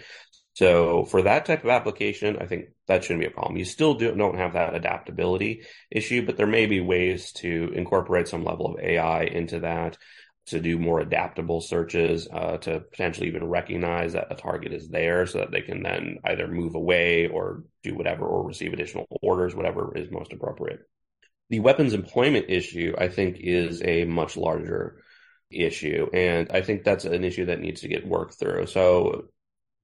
So 0.56 1.04
for 1.04 1.20
that 1.22 1.44
type 1.44 1.64
of 1.64 1.70
application, 1.70 2.38
I 2.40 2.46
think 2.46 2.70
that 2.86 3.04
shouldn't 3.04 3.20
be 3.20 3.26
a 3.26 3.30
problem. 3.30 3.58
You 3.58 3.66
still 3.66 3.92
do, 3.92 4.14
not 4.14 4.36
have 4.36 4.54
that 4.54 4.74
adaptability 4.74 5.64
issue, 5.90 6.24
but 6.24 6.38
there 6.38 6.46
may 6.46 6.64
be 6.64 6.80
ways 6.80 7.32
to 7.32 7.70
incorporate 7.74 8.26
some 8.26 8.42
level 8.42 8.74
of 8.74 8.80
AI 8.80 9.24
into 9.24 9.60
that 9.60 9.98
to 10.46 10.58
do 10.58 10.78
more 10.78 11.00
adaptable 11.00 11.60
searches, 11.60 12.26
uh, 12.32 12.56
to 12.56 12.80
potentially 12.80 13.28
even 13.28 13.44
recognize 13.44 14.14
that 14.14 14.28
a 14.32 14.34
target 14.34 14.72
is 14.72 14.88
there 14.88 15.26
so 15.26 15.40
that 15.40 15.50
they 15.50 15.60
can 15.60 15.82
then 15.82 16.20
either 16.24 16.48
move 16.48 16.74
away 16.74 17.28
or 17.28 17.64
do 17.82 17.94
whatever 17.94 18.24
or 18.24 18.46
receive 18.46 18.72
additional 18.72 19.06
orders, 19.20 19.54
whatever 19.54 19.92
is 19.94 20.10
most 20.10 20.32
appropriate. 20.32 20.80
The 21.50 21.60
weapons 21.60 21.92
employment 21.92 22.46
issue, 22.48 22.94
I 22.96 23.08
think, 23.08 23.36
is 23.40 23.82
a 23.82 24.06
much 24.06 24.38
larger 24.38 25.02
issue. 25.50 26.08
And 26.14 26.50
I 26.50 26.62
think 26.62 26.82
that's 26.82 27.04
an 27.04 27.24
issue 27.24 27.46
that 27.46 27.60
needs 27.60 27.82
to 27.82 27.88
get 27.88 28.08
worked 28.08 28.38
through. 28.38 28.66
So 28.68 29.28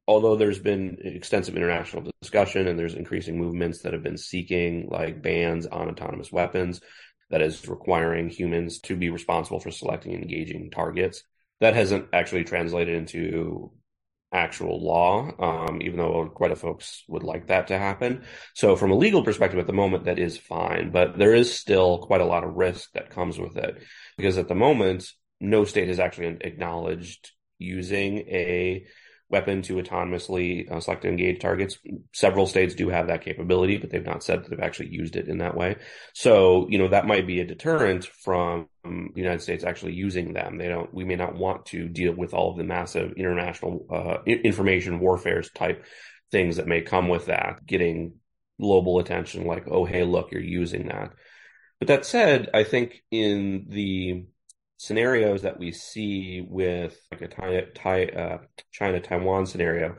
although 0.06 0.36
there's 0.36 0.58
been 0.58 0.98
extensive 1.00 1.56
international 1.56 2.10
discussion 2.20 2.66
and 2.66 2.78
there's 2.78 2.94
increasing 2.94 3.38
movements 3.38 3.82
that 3.82 3.92
have 3.92 4.02
been 4.02 4.16
seeking 4.16 4.88
like 4.90 5.22
bans 5.22 5.66
on 5.66 5.88
autonomous 5.88 6.32
weapons 6.32 6.80
that 7.30 7.42
is 7.42 7.68
requiring 7.68 8.28
humans 8.28 8.80
to 8.80 8.96
be 8.96 9.10
responsible 9.10 9.60
for 9.60 9.70
selecting 9.70 10.14
and 10.14 10.22
engaging 10.22 10.70
targets 10.70 11.22
that 11.60 11.74
hasn't 11.74 12.08
actually 12.12 12.44
translated 12.44 12.94
into 12.94 13.70
actual 14.32 14.82
law 14.82 15.30
um, 15.38 15.80
even 15.82 15.98
though 15.98 16.30
quite 16.34 16.50
a 16.50 16.56
folks 16.56 17.04
would 17.06 17.22
like 17.22 17.48
that 17.48 17.68
to 17.68 17.78
happen. 17.78 18.24
So 18.54 18.76
from 18.76 18.90
a 18.90 18.96
legal 18.96 19.22
perspective 19.22 19.60
at 19.60 19.66
the 19.66 19.72
moment 19.72 20.06
that 20.06 20.18
is 20.18 20.36
fine 20.36 20.90
but 20.90 21.16
there 21.16 21.34
is 21.34 21.54
still 21.54 21.98
quite 21.98 22.20
a 22.20 22.26
lot 22.26 22.42
of 22.42 22.54
risk 22.54 22.90
that 22.92 23.10
comes 23.10 23.38
with 23.38 23.56
it 23.56 23.82
because 24.16 24.38
at 24.38 24.48
the 24.48 24.54
moment 24.54 25.04
no 25.38 25.64
state 25.64 25.88
has 25.88 26.00
actually 26.00 26.38
acknowledged 26.40 27.32
using 27.58 28.18
a 28.18 28.84
weapon 29.32 29.62
to 29.62 29.76
autonomously 29.76 30.70
uh, 30.70 30.78
select 30.78 31.04
and 31.04 31.18
engage 31.18 31.40
targets. 31.40 31.78
Several 32.12 32.46
states 32.46 32.74
do 32.74 32.90
have 32.90 33.06
that 33.08 33.24
capability, 33.24 33.78
but 33.78 33.90
they've 33.90 34.04
not 34.04 34.22
said 34.22 34.44
that 34.44 34.50
they've 34.50 34.60
actually 34.60 34.90
used 34.90 35.16
it 35.16 35.26
in 35.26 35.38
that 35.38 35.56
way. 35.56 35.76
So, 36.12 36.68
you 36.68 36.78
know, 36.78 36.88
that 36.88 37.06
might 37.06 37.26
be 37.26 37.40
a 37.40 37.46
deterrent 37.46 38.04
from 38.04 38.68
the 38.84 39.10
United 39.14 39.40
States 39.40 39.64
actually 39.64 39.94
using 39.94 40.34
them. 40.34 40.58
They 40.58 40.68
don't, 40.68 40.92
we 40.92 41.04
may 41.04 41.16
not 41.16 41.34
want 41.34 41.66
to 41.66 41.88
deal 41.88 42.12
with 42.12 42.34
all 42.34 42.52
of 42.52 42.58
the 42.58 42.64
massive 42.64 43.14
international 43.16 43.86
uh, 43.90 44.22
information 44.26 45.00
warfare 45.00 45.42
type 45.42 45.84
things 46.30 46.56
that 46.56 46.68
may 46.68 46.82
come 46.82 47.08
with 47.08 47.26
that, 47.26 47.64
getting 47.66 48.14
global 48.60 48.98
attention 48.98 49.46
like, 49.46 49.66
oh, 49.68 49.84
hey, 49.84 50.04
look, 50.04 50.30
you're 50.30 50.42
using 50.42 50.88
that. 50.88 51.12
But 51.78 51.88
that 51.88 52.06
said, 52.06 52.50
I 52.54 52.64
think 52.64 53.02
in 53.10 53.66
the 53.68 54.26
scenarios 54.82 55.42
that 55.42 55.60
we 55.60 55.70
see 55.70 56.44
with 56.44 56.98
like 57.12 57.22
a 57.22 58.20
uh, 58.20 58.38
China 58.72 58.98
Taiwan 58.98 59.46
scenario, 59.46 59.96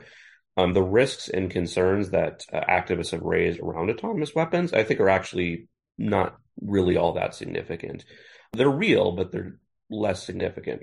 um, 0.58 0.74
the 0.74 0.82
risks 0.82 1.30
and 1.30 1.50
concerns 1.50 2.10
that 2.10 2.44
uh, 2.52 2.60
activists 2.68 3.12
have 3.12 3.22
raised 3.22 3.60
around 3.60 3.88
autonomous 3.88 4.34
weapons, 4.34 4.74
I 4.74 4.84
think, 4.84 5.00
are 5.00 5.08
actually 5.08 5.68
not 5.96 6.36
really 6.60 6.98
all 6.98 7.14
that 7.14 7.34
significant. 7.34 8.04
They're 8.52 8.68
real, 8.68 9.12
but 9.12 9.32
they're 9.32 9.56
less 9.88 10.22
significant. 10.22 10.82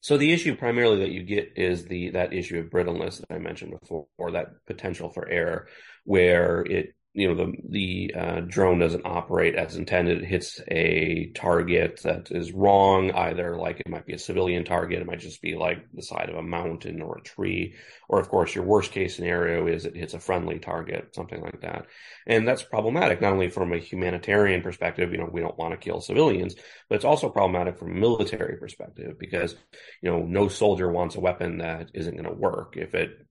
So 0.00 0.18
the 0.18 0.32
issue 0.32 0.54
primarily 0.54 0.98
that 0.98 1.12
you 1.12 1.22
get 1.22 1.54
is 1.56 1.86
the 1.86 2.10
that 2.10 2.34
issue 2.34 2.58
of 2.58 2.70
brittleness 2.70 3.18
that 3.18 3.34
I 3.34 3.38
mentioned 3.38 3.72
before, 3.80 4.08
or 4.18 4.32
that 4.32 4.66
potential 4.66 5.08
for 5.08 5.26
error, 5.26 5.68
where 6.04 6.60
it 6.60 6.94
you 7.14 7.28
know 7.28 7.34
the 7.34 7.52
the 7.68 8.14
uh, 8.18 8.40
drone 8.40 8.78
doesn't 8.78 9.04
operate 9.04 9.54
as 9.54 9.76
intended. 9.76 10.22
It 10.22 10.26
hits 10.26 10.60
a 10.68 11.30
target 11.34 12.00
that 12.04 12.30
is 12.30 12.52
wrong. 12.52 13.10
Either 13.10 13.56
like 13.58 13.80
it 13.80 13.88
might 13.88 14.06
be 14.06 14.14
a 14.14 14.18
civilian 14.18 14.64
target, 14.64 15.00
it 15.00 15.06
might 15.06 15.20
just 15.20 15.42
be 15.42 15.54
like 15.54 15.84
the 15.92 16.02
side 16.02 16.30
of 16.30 16.36
a 16.36 16.42
mountain 16.42 17.02
or 17.02 17.18
a 17.18 17.22
tree, 17.22 17.74
or 18.08 18.18
of 18.18 18.30
course 18.30 18.54
your 18.54 18.64
worst 18.64 18.92
case 18.92 19.14
scenario 19.14 19.66
is 19.66 19.84
it 19.84 19.94
hits 19.94 20.14
a 20.14 20.18
friendly 20.18 20.58
target, 20.58 21.14
something 21.14 21.42
like 21.42 21.60
that. 21.60 21.86
And 22.26 22.48
that's 22.48 22.62
problematic 22.62 23.20
not 23.20 23.34
only 23.34 23.50
from 23.50 23.74
a 23.74 23.78
humanitarian 23.78 24.62
perspective. 24.62 25.12
You 25.12 25.18
know 25.18 25.28
we 25.30 25.42
don't 25.42 25.58
want 25.58 25.72
to 25.72 25.84
kill 25.84 26.00
civilians, 26.00 26.54
but 26.88 26.94
it's 26.94 27.04
also 27.04 27.28
problematic 27.28 27.76
from 27.76 27.92
a 27.92 28.00
military 28.00 28.56
perspective 28.56 29.18
because 29.18 29.54
you 30.00 30.10
know 30.10 30.22
no 30.22 30.48
soldier 30.48 30.90
wants 30.90 31.16
a 31.16 31.20
weapon 31.20 31.58
that 31.58 31.90
isn't 31.92 32.16
going 32.16 32.24
to 32.24 32.32
work 32.32 32.78
if 32.78 32.94
it 32.94 33.26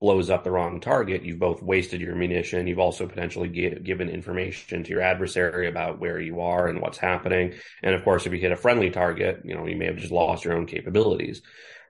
blows 0.00 0.30
up 0.30 0.44
the 0.44 0.50
wrong 0.50 0.80
target, 0.80 1.24
you've 1.24 1.38
both 1.38 1.62
wasted 1.62 2.00
your 2.00 2.14
munition. 2.14 2.66
You've 2.66 2.78
also 2.78 3.06
potentially 3.06 3.48
given 3.48 4.08
information 4.08 4.82
to 4.82 4.90
your 4.90 5.02
adversary 5.02 5.68
about 5.68 6.00
where 6.00 6.18
you 6.18 6.40
are 6.40 6.68
and 6.68 6.80
what's 6.80 6.98
happening. 6.98 7.54
And 7.82 7.94
of 7.94 8.02
course, 8.02 8.26
if 8.26 8.32
you 8.32 8.38
hit 8.38 8.52
a 8.52 8.56
friendly 8.56 8.90
target, 8.90 9.42
you 9.44 9.54
know, 9.54 9.66
you 9.66 9.76
may 9.76 9.86
have 9.86 9.98
just 9.98 10.12
lost 10.12 10.44
your 10.44 10.54
own 10.54 10.66
capabilities. 10.66 11.42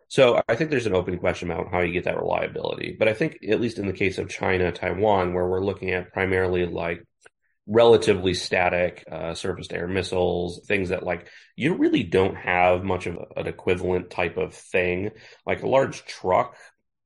So 0.09 0.43
I 0.49 0.57
think 0.57 0.71
there's 0.71 0.87
an 0.87 0.95
open 0.95 1.19
question 1.19 1.53
about 1.53 1.71
how 1.71 1.83
you 1.83 1.93
get 1.93 2.05
that 2.05 2.19
reliability. 2.19 2.97
But 2.99 3.07
I 3.07 3.15
think 3.15 3.39
at 3.49 3.61
least 3.61 3.79
in 3.79 3.87
the 3.87 3.93
case 3.93 4.19
of 4.19 4.29
China, 4.29 4.73
Taiwan, 4.73 5.33
where 5.33 5.47
we're 5.47 5.65
looking 5.65 5.91
at 5.91 6.13
primarily 6.13 6.67
like 6.67 7.07
relatively 7.69 8.35
static 8.35 9.05
uh, 9.11 9.35
surface 9.35 9.69
to 9.69 9.77
air 9.77 9.87
missiles, 9.87 10.63
things 10.67 10.89
that 10.89 11.05
like 11.05 11.29
you 11.55 11.75
really 11.75 12.03
don't 12.03 12.35
have 12.35 12.83
much 12.83 13.07
of 13.07 13.19
an 13.37 13.47
equivalent 13.47 14.11
type 14.11 14.37
of 14.37 14.53
thing. 14.53 15.11
Like 15.47 15.63
a 15.63 15.69
large 15.69 16.05
truck 16.05 16.57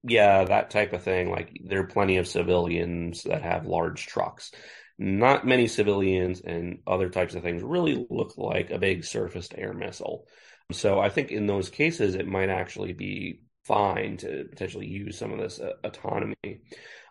yeah, 0.06 0.44
that 0.44 0.70
type 0.70 0.92
of 0.92 1.02
thing. 1.02 1.30
Like 1.30 1.58
there 1.64 1.80
are 1.80 1.86
plenty 1.86 2.18
of 2.18 2.28
civilians 2.28 3.22
that 3.24 3.42
have 3.42 3.66
large 3.66 4.06
trucks. 4.06 4.52
Not 4.98 5.46
many 5.46 5.66
civilians 5.66 6.40
and 6.40 6.78
other 6.86 7.08
types 7.08 7.34
of 7.34 7.42
things 7.42 7.62
really 7.62 8.06
look 8.10 8.38
like 8.38 8.70
a 8.70 8.78
big 8.78 9.04
surface 9.04 9.48
to 9.48 9.58
air 9.58 9.72
missile. 9.72 10.26
So 10.72 11.00
I 11.00 11.08
think 11.08 11.30
in 11.30 11.46
those 11.46 11.68
cases, 11.68 12.14
it 12.14 12.28
might 12.28 12.48
actually 12.48 12.92
be 12.92 13.40
fine 13.64 14.18
to 14.18 14.44
potentially 14.48 14.86
use 14.86 15.18
some 15.18 15.32
of 15.32 15.38
this 15.38 15.58
uh, 15.58 15.72
autonomy. 15.82 16.62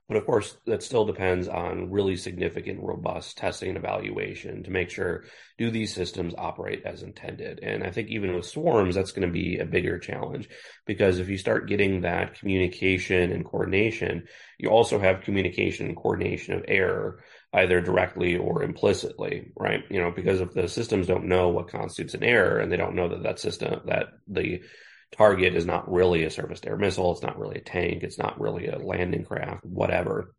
But 0.09 0.17
of 0.17 0.25
course, 0.25 0.57
that 0.65 0.83
still 0.83 1.05
depends 1.05 1.47
on 1.47 1.89
really 1.89 2.17
significant, 2.17 2.83
robust 2.83 3.37
testing 3.37 3.69
and 3.69 3.77
evaluation 3.77 4.63
to 4.63 4.71
make 4.71 4.89
sure 4.89 5.23
do 5.57 5.71
these 5.71 5.93
systems 5.93 6.33
operate 6.37 6.83
as 6.85 7.03
intended. 7.03 7.59
And 7.63 7.83
I 7.83 7.91
think 7.91 8.09
even 8.09 8.35
with 8.35 8.45
swarms, 8.45 8.95
that's 8.95 9.13
going 9.13 9.27
to 9.27 9.33
be 9.33 9.59
a 9.59 9.65
bigger 9.65 9.99
challenge 9.99 10.49
because 10.85 11.19
if 11.19 11.29
you 11.29 11.37
start 11.37 11.69
getting 11.69 12.01
that 12.01 12.37
communication 12.37 13.31
and 13.31 13.45
coordination, 13.45 14.27
you 14.59 14.69
also 14.69 14.99
have 14.99 15.21
communication 15.21 15.87
and 15.87 15.95
coordination 15.95 16.55
of 16.55 16.65
error 16.67 17.23
either 17.53 17.79
directly 17.79 18.35
or 18.35 18.61
implicitly, 18.63 19.51
right? 19.55 19.83
You 19.89 20.01
know, 20.01 20.11
because 20.11 20.41
if 20.41 20.51
the 20.51 20.67
systems 20.67 21.07
don't 21.07 21.27
know 21.27 21.49
what 21.49 21.69
constitutes 21.69 22.13
an 22.13 22.23
error 22.23 22.59
and 22.59 22.69
they 22.71 22.77
don't 22.77 22.95
know 22.95 23.07
that 23.09 23.23
that 23.23 23.39
system, 23.39 23.81
that 23.85 24.07
the 24.27 24.63
target 25.13 25.55
is 25.55 25.65
not 25.65 25.91
really 25.91 26.23
a 26.23 26.31
surface 26.31 26.59
to 26.61 26.69
air 26.69 26.77
missile. 26.77 27.11
It's 27.11 27.21
not 27.21 27.39
really 27.39 27.59
a 27.59 27.63
tank. 27.63 28.03
It's 28.03 28.17
not 28.17 28.39
really 28.39 28.67
a 28.67 28.79
landing 28.79 29.25
craft, 29.25 29.65
whatever. 29.65 30.33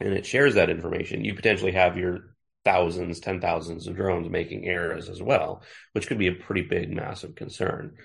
And 0.00 0.12
it 0.12 0.26
shares 0.26 0.54
that 0.54 0.70
information. 0.70 1.24
You 1.24 1.34
potentially 1.34 1.72
have 1.72 1.96
your 1.96 2.34
thousands, 2.64 3.20
ten 3.20 3.40
thousands 3.40 3.86
of 3.86 3.96
drones 3.96 4.28
making 4.28 4.66
errors 4.66 5.08
as 5.08 5.22
well, 5.22 5.62
which 5.92 6.06
could 6.06 6.18
be 6.18 6.28
a 6.28 6.32
pretty 6.32 6.62
big, 6.62 6.90
massive 6.90 7.34
concern. 7.34 7.96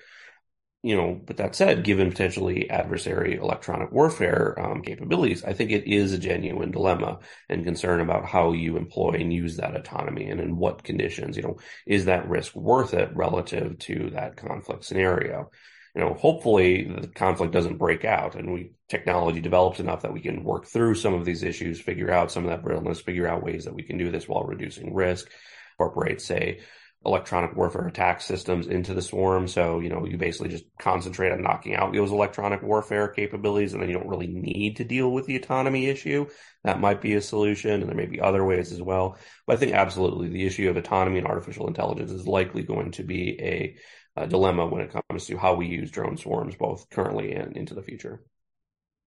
You 0.82 0.96
know, 0.96 1.20
but 1.24 1.38
that 1.38 1.54
said, 1.54 1.82
given 1.82 2.10
potentially 2.10 2.68
adversary 2.68 3.36
electronic 3.36 3.90
warfare 3.90 4.54
um, 4.60 4.82
capabilities, 4.82 5.42
I 5.42 5.54
think 5.54 5.70
it 5.70 5.90
is 5.90 6.12
a 6.12 6.18
genuine 6.18 6.72
dilemma 6.72 7.20
and 7.48 7.64
concern 7.64 8.02
about 8.02 8.26
how 8.26 8.52
you 8.52 8.76
employ 8.76 9.12
and 9.12 9.32
use 9.32 9.56
that 9.56 9.76
autonomy 9.76 10.28
and 10.28 10.40
in 10.40 10.58
what 10.58 10.84
conditions. 10.84 11.38
You 11.38 11.42
know, 11.44 11.56
is 11.86 12.04
that 12.04 12.28
risk 12.28 12.54
worth 12.54 12.92
it 12.92 13.16
relative 13.16 13.78
to 13.78 14.10
that 14.10 14.36
conflict 14.36 14.84
scenario? 14.84 15.50
You 15.94 16.00
know, 16.00 16.14
hopefully 16.14 16.84
the 16.84 17.06
conflict 17.06 17.52
doesn't 17.52 17.78
break 17.78 18.04
out 18.04 18.34
and 18.34 18.52
we 18.52 18.72
technology 18.88 19.40
develops 19.40 19.80
enough 19.80 20.02
that 20.02 20.12
we 20.12 20.20
can 20.20 20.42
work 20.42 20.66
through 20.66 20.94
some 20.94 21.14
of 21.14 21.24
these 21.24 21.42
issues, 21.42 21.80
figure 21.80 22.10
out 22.10 22.32
some 22.32 22.44
of 22.44 22.50
that 22.50 22.62
brittleness, 22.62 23.02
figure 23.02 23.28
out 23.28 23.44
ways 23.44 23.64
that 23.64 23.74
we 23.74 23.82
can 23.82 23.96
do 23.96 24.10
this 24.10 24.28
while 24.28 24.44
reducing 24.44 24.92
risk, 24.92 25.30
incorporate, 25.78 26.20
say, 26.20 26.60
electronic 27.06 27.54
warfare 27.54 27.86
attack 27.86 28.20
systems 28.20 28.66
into 28.66 28.94
the 28.94 29.02
swarm. 29.02 29.46
So, 29.46 29.80
you 29.80 29.88
know, 29.88 30.06
you 30.06 30.16
basically 30.16 30.48
just 30.48 30.64
concentrate 30.78 31.32
on 31.32 31.42
knocking 31.42 31.74
out 31.74 31.92
those 31.92 32.10
electronic 32.10 32.62
warfare 32.62 33.08
capabilities 33.08 33.72
and 33.72 33.82
then 33.82 33.90
you 33.90 33.96
don't 33.96 34.08
really 34.08 34.26
need 34.26 34.76
to 34.76 34.84
deal 34.84 35.10
with 35.10 35.26
the 35.26 35.36
autonomy 35.36 35.86
issue. 35.86 36.26
That 36.62 36.80
might 36.80 37.02
be 37.02 37.14
a 37.14 37.20
solution. 37.20 37.72
And 37.72 37.88
there 37.88 37.96
may 37.96 38.06
be 38.06 38.20
other 38.20 38.44
ways 38.44 38.72
as 38.72 38.80
well. 38.80 39.18
But 39.46 39.56
I 39.56 39.58
think 39.58 39.74
absolutely 39.74 40.28
the 40.28 40.46
issue 40.46 40.70
of 40.70 40.76
autonomy 40.76 41.18
and 41.18 41.26
artificial 41.26 41.68
intelligence 41.68 42.10
is 42.10 42.26
likely 42.26 42.62
going 42.62 42.92
to 42.92 43.02
be 43.02 43.38
a 43.40 43.76
uh, 44.16 44.26
dilemma 44.26 44.66
when 44.66 44.82
it 44.82 44.92
comes 44.92 45.26
to 45.26 45.36
how 45.36 45.54
we 45.54 45.66
use 45.66 45.90
drone 45.90 46.16
swarms, 46.16 46.56
both 46.56 46.88
currently 46.90 47.32
and 47.32 47.56
into 47.56 47.74
the 47.74 47.82
future. 47.82 48.22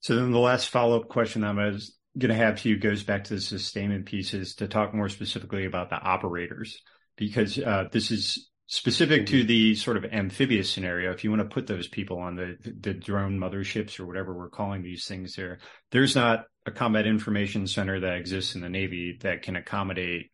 So 0.02 0.16
then 0.16 0.32
the 0.32 0.40
last 0.40 0.70
follow 0.70 1.00
up 1.00 1.10
question 1.10 1.44
I'm 1.44 1.56
going 1.56 2.30
to 2.30 2.34
have 2.34 2.62
to 2.62 2.70
you 2.70 2.78
goes 2.78 3.04
back 3.04 3.26
to 3.26 3.36
the 3.36 3.42
sustainment 3.42 4.06
pieces 4.06 4.56
to 4.56 4.68
talk 4.68 4.94
more 4.94 5.10
specifically 5.10 5.66
about 5.66 5.90
the 5.90 5.96
operators, 5.96 6.82
because 7.16 7.58
uh, 7.58 7.86
this 7.92 8.12
is 8.12 8.50
specific 8.68 9.28
to 9.28 9.44
the 9.46 9.76
sort 9.76 9.96
of 9.98 10.06
amphibious 10.06 10.70
scenario. 10.70 11.12
If 11.12 11.24
you 11.24 11.30
want 11.30 11.42
to 11.42 11.54
put 11.54 11.68
those 11.68 11.88
people 11.88 12.20
on 12.20 12.36
the 12.36 12.58
the 12.62 12.94
drone 12.94 13.40
motherships 13.40 14.00
or 14.00 14.06
whatever 14.06 14.34
we're 14.34 14.50
calling 14.50 14.84
these 14.84 15.08
things, 15.08 15.36
there, 15.36 15.60
there's 15.92 16.16
not 16.16 16.46
a 16.66 16.72
combat 16.72 17.08
information 17.08 17.66
center 17.66 18.02
that 18.02 18.18
exists 18.18 18.56
in 18.56 18.62
the 18.62 18.70
Navy 18.70 19.18
that 19.22 19.42
can 19.42 19.56
accommodate 19.56 20.32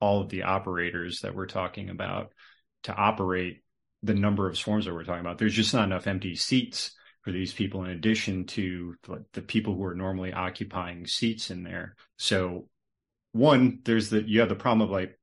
all 0.00 0.20
of 0.20 0.28
the 0.28 0.44
operators 0.44 1.20
that 1.20 1.34
we're 1.34 1.46
talking 1.46 1.90
about 1.90 2.32
to 2.84 2.94
operate 2.94 3.61
the 4.02 4.14
number 4.14 4.48
of 4.48 4.58
swarms 4.58 4.84
that 4.84 4.94
we're 4.94 5.04
talking 5.04 5.20
about. 5.20 5.38
There's 5.38 5.54
just 5.54 5.74
not 5.74 5.84
enough 5.84 6.06
empty 6.06 6.34
seats 6.34 6.92
for 7.22 7.30
these 7.30 7.52
people 7.52 7.84
in 7.84 7.90
addition 7.90 8.46
to 8.46 8.96
the 9.32 9.42
people 9.42 9.74
who 9.74 9.84
are 9.84 9.94
normally 9.94 10.32
occupying 10.32 11.06
seats 11.06 11.50
in 11.50 11.62
there. 11.62 11.94
So 12.18 12.68
one, 13.32 13.80
there's 13.84 14.10
the 14.10 14.22
you 14.22 14.40
have 14.40 14.48
the 14.48 14.54
problem 14.54 14.82
of 14.82 14.90
like 14.90 15.18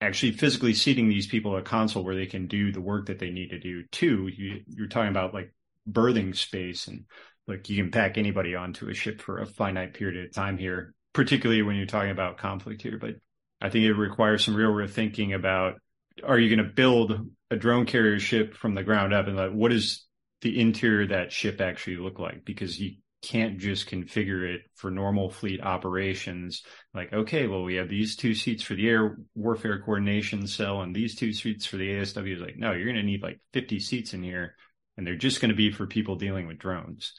actually 0.00 0.32
physically 0.32 0.74
seating 0.74 1.08
these 1.08 1.26
people 1.26 1.56
at 1.56 1.60
a 1.60 1.64
console 1.64 2.04
where 2.04 2.14
they 2.14 2.26
can 2.26 2.46
do 2.46 2.70
the 2.70 2.80
work 2.80 3.06
that 3.06 3.18
they 3.18 3.30
need 3.30 3.50
to 3.50 3.58
do. 3.58 3.82
Two, 3.90 4.28
you, 4.28 4.60
you're 4.68 4.88
talking 4.88 5.10
about 5.10 5.34
like 5.34 5.52
birthing 5.90 6.36
space 6.36 6.86
and 6.86 7.04
like 7.46 7.68
you 7.68 7.82
can 7.82 7.90
pack 7.90 8.18
anybody 8.18 8.54
onto 8.54 8.88
a 8.88 8.94
ship 8.94 9.20
for 9.20 9.38
a 9.38 9.46
finite 9.46 9.94
period 9.94 10.24
of 10.24 10.32
time 10.32 10.58
here, 10.58 10.94
particularly 11.14 11.62
when 11.62 11.76
you're 11.76 11.86
talking 11.86 12.10
about 12.10 12.38
conflict 12.38 12.82
here. 12.82 12.98
But 13.00 13.16
I 13.60 13.70
think 13.70 13.84
it 13.84 13.94
requires 13.94 14.44
some 14.44 14.54
real 14.54 14.70
rethinking 14.70 15.34
about 15.34 15.80
are 16.26 16.38
you 16.38 16.54
going 16.54 16.66
to 16.66 16.72
build 16.72 17.28
a 17.50 17.56
drone 17.56 17.86
carrier 17.86 18.18
ship 18.18 18.54
from 18.54 18.74
the 18.74 18.82
ground 18.82 19.12
up? 19.12 19.26
And 19.26 19.36
like 19.36 19.52
what 19.52 19.70
does 19.70 20.06
the 20.42 20.60
interior 20.60 21.02
of 21.02 21.08
that 21.10 21.32
ship 21.32 21.60
actually 21.60 21.96
look 21.96 22.18
like? 22.18 22.44
Because 22.44 22.78
you 22.78 22.96
can't 23.22 23.58
just 23.58 23.90
configure 23.90 24.54
it 24.54 24.62
for 24.74 24.90
normal 24.90 25.30
fleet 25.30 25.60
operations. 25.60 26.62
Like 26.94 27.12
okay 27.12 27.46
well 27.46 27.62
we 27.62 27.74
have 27.76 27.88
these 27.88 28.16
two 28.16 28.34
seats 28.34 28.62
for 28.62 28.74
the 28.74 28.88
air 28.88 29.18
warfare 29.34 29.80
coordination 29.80 30.46
cell 30.46 30.82
and 30.82 30.94
these 30.94 31.16
two 31.16 31.32
seats 31.32 31.66
for 31.66 31.76
the 31.76 31.90
asw 31.90 32.32
is 32.32 32.40
like 32.40 32.56
no 32.56 32.72
you're 32.72 32.84
going 32.84 32.96
to 32.96 33.02
need 33.02 33.22
like 33.22 33.40
50 33.52 33.80
seats 33.80 34.14
in 34.14 34.22
here 34.22 34.54
and 34.96 35.06
they're 35.06 35.16
just 35.16 35.40
going 35.40 35.50
to 35.50 35.56
be 35.56 35.70
for 35.70 35.86
people 35.86 36.16
dealing 36.16 36.46
with 36.46 36.58
drones 36.58 37.14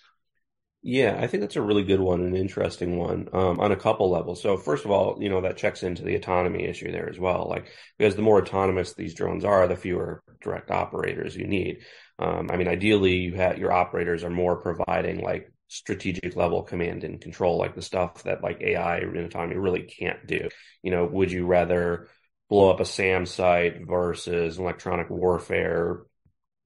yeah, 0.81 1.17
I 1.19 1.27
think 1.27 1.41
that's 1.41 1.57
a 1.57 1.61
really 1.61 1.83
good 1.83 1.99
one, 1.99 2.21
an 2.21 2.35
interesting 2.35 2.97
one 2.97 3.27
um, 3.33 3.59
on 3.59 3.71
a 3.73 3.75
couple 3.75 4.09
levels. 4.09 4.41
So 4.41 4.55
first 4.55 4.85
of 4.85 4.91
all, 4.91 5.17
you 5.21 5.29
know 5.29 5.41
that 5.41 5.57
checks 5.57 5.83
into 5.83 6.03
the 6.03 6.15
autonomy 6.15 6.65
issue 6.65 6.91
there 6.91 7.09
as 7.09 7.19
well. 7.19 7.47
Like 7.49 7.67
because 7.97 8.15
the 8.15 8.21
more 8.21 8.41
autonomous 8.41 8.93
these 8.93 9.13
drones 9.13 9.43
are, 9.43 9.67
the 9.67 9.75
fewer 9.75 10.23
direct 10.41 10.71
operators 10.71 11.35
you 11.35 11.47
need. 11.47 11.79
Um, 12.17 12.49
I 12.49 12.55
mean, 12.55 12.69
ideally, 12.69 13.17
you 13.17 13.35
have 13.35 13.57
your 13.57 13.73
operators 13.73 14.23
are 14.23 14.29
more 14.29 14.55
providing 14.61 15.21
like 15.21 15.51
strategic 15.67 16.35
level 16.37 16.63
command 16.63 17.03
and 17.03 17.19
control, 17.19 17.57
like 17.57 17.75
the 17.75 17.81
stuff 17.81 18.23
that 18.23 18.41
like 18.41 18.61
AI 18.61 18.99
and 18.99 19.17
autonomy 19.17 19.57
really 19.57 19.83
can't 19.83 20.25
do. 20.27 20.47
You 20.81 20.91
know, 20.91 21.05
would 21.05 21.31
you 21.31 21.45
rather 21.45 22.07
blow 22.49 22.71
up 22.71 22.79
a 22.79 22.85
SAM 22.85 23.25
site 23.25 23.85
versus 23.85 24.57
electronic 24.57 25.09
warfare 25.09 26.03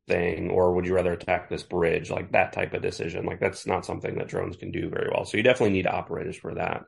thing 0.07 0.49
or 0.49 0.73
would 0.73 0.85
you 0.85 0.93
rather 0.93 1.13
attack 1.13 1.49
this 1.49 1.63
bridge 1.63 2.11
like 2.11 2.31
that 2.31 2.51
type 2.53 2.73
of 2.73 2.81
decision 2.81 3.25
like 3.25 3.39
that's 3.39 3.65
not 3.65 3.85
something 3.85 4.15
that 4.15 4.27
drones 4.27 4.57
can 4.57 4.71
do 4.71 4.89
very 4.89 5.09
well 5.13 5.23
so 5.25 5.37
you 5.37 5.43
definitely 5.43 5.73
need 5.73 5.87
operators 5.87 6.35
for 6.35 6.55
that 6.55 6.83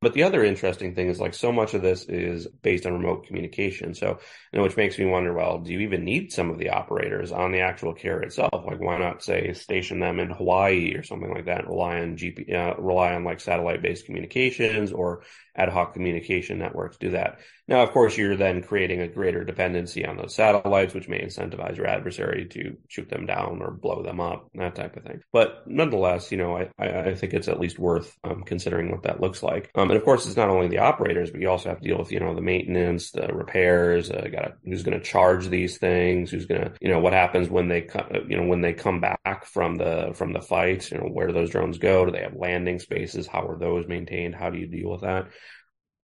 But 0.00 0.12
the 0.12 0.24
other 0.24 0.44
interesting 0.44 0.94
thing 0.94 1.08
is 1.08 1.18
like 1.18 1.32
so 1.32 1.50
much 1.50 1.72
of 1.72 1.80
this 1.80 2.04
is 2.04 2.46
based 2.62 2.84
on 2.84 2.92
remote 2.92 3.26
communication. 3.26 3.94
So, 3.94 4.18
you 4.52 4.58
know, 4.58 4.62
which 4.62 4.76
makes 4.76 4.98
me 4.98 5.06
wonder, 5.06 5.32
well, 5.32 5.60
do 5.60 5.72
you 5.72 5.80
even 5.80 6.04
need 6.04 6.30
some 6.30 6.50
of 6.50 6.58
the 6.58 6.70
operators 6.70 7.32
on 7.32 7.52
the 7.52 7.60
actual 7.60 7.94
carrier 7.94 8.24
itself? 8.24 8.66
Like, 8.66 8.80
why 8.80 8.98
not 8.98 9.22
say 9.22 9.54
station 9.54 10.00
them 10.00 10.20
in 10.20 10.28
Hawaii 10.28 10.94
or 10.94 11.04
something 11.04 11.32
like 11.32 11.46
that? 11.46 11.66
Rely 11.66 12.00
on 12.00 12.18
GP, 12.18 12.52
uh, 12.52 12.74
rely 12.76 13.14
on 13.14 13.24
like 13.24 13.40
satellite 13.40 13.80
based 13.80 14.04
communications 14.04 14.92
or 14.92 15.22
ad 15.56 15.70
hoc 15.70 15.94
communication 15.94 16.58
networks 16.58 16.98
do 16.98 17.10
that. 17.12 17.38
Now, 17.66 17.82
of 17.82 17.92
course, 17.92 18.16
you're 18.18 18.36
then 18.36 18.62
creating 18.62 19.00
a 19.00 19.08
greater 19.08 19.42
dependency 19.42 20.04
on 20.04 20.16
those 20.16 20.34
satellites, 20.34 20.92
which 20.92 21.08
may 21.08 21.20
incentivize 21.20 21.76
your 21.76 21.86
adversary 21.86 22.46
to 22.50 22.76
shoot 22.88 23.08
them 23.08 23.24
down 23.24 23.62
or 23.62 23.70
blow 23.70 24.02
them 24.02 24.20
up, 24.20 24.48
that 24.54 24.74
type 24.74 24.96
of 24.96 25.04
thing. 25.04 25.22
But 25.32 25.62
nonetheless, 25.66 26.30
you 26.30 26.36
know, 26.36 26.58
I, 26.58 26.68
I 26.78 27.14
think 27.14 27.32
it's 27.32 27.48
at 27.48 27.60
least 27.60 27.78
worth 27.78 28.14
um, 28.22 28.42
considering 28.42 28.90
what 28.90 29.04
that 29.04 29.20
looks 29.20 29.42
like. 29.42 29.70
Um, 29.74 29.90
and 29.90 29.96
of 29.96 30.04
course, 30.04 30.26
it's 30.26 30.36
not 30.36 30.50
only 30.50 30.68
the 30.68 30.78
operators, 30.78 31.30
but 31.30 31.40
you 31.40 31.48
also 31.48 31.70
have 31.70 31.80
to 31.80 31.88
deal 31.88 31.98
with, 31.98 32.12
you 32.12 32.20
know, 32.20 32.34
the 32.34 32.42
maintenance, 32.42 33.12
the 33.12 33.28
repairs, 33.28 34.10
uh, 34.10 34.28
got 34.30 34.58
who's 34.64 34.82
going 34.82 34.98
to 34.98 35.04
charge 35.04 35.48
these 35.48 35.78
things, 35.78 36.30
who's 36.30 36.46
going 36.46 36.60
to, 36.60 36.72
you 36.80 36.90
know, 36.90 37.00
what 37.00 37.14
happens 37.14 37.48
when 37.48 37.68
they, 37.68 37.88
you 38.28 38.36
know, 38.36 38.46
when 38.46 38.60
they 38.60 38.74
come 38.74 39.00
back 39.00 39.46
from 39.46 39.76
the, 39.76 40.12
from 40.14 40.34
the 40.34 40.42
fight, 40.42 40.90
you 40.90 40.98
know, 40.98 41.04
where 41.04 41.28
do 41.28 41.32
those 41.32 41.50
drones 41.50 41.78
go? 41.78 42.04
Do 42.04 42.12
they 42.12 42.22
have 42.22 42.36
landing 42.36 42.78
spaces? 42.78 43.26
How 43.26 43.46
are 43.48 43.58
those 43.58 43.86
maintained? 43.88 44.34
How 44.34 44.50
do 44.50 44.58
you 44.58 44.66
deal 44.66 44.90
with 44.90 45.00
that? 45.00 45.28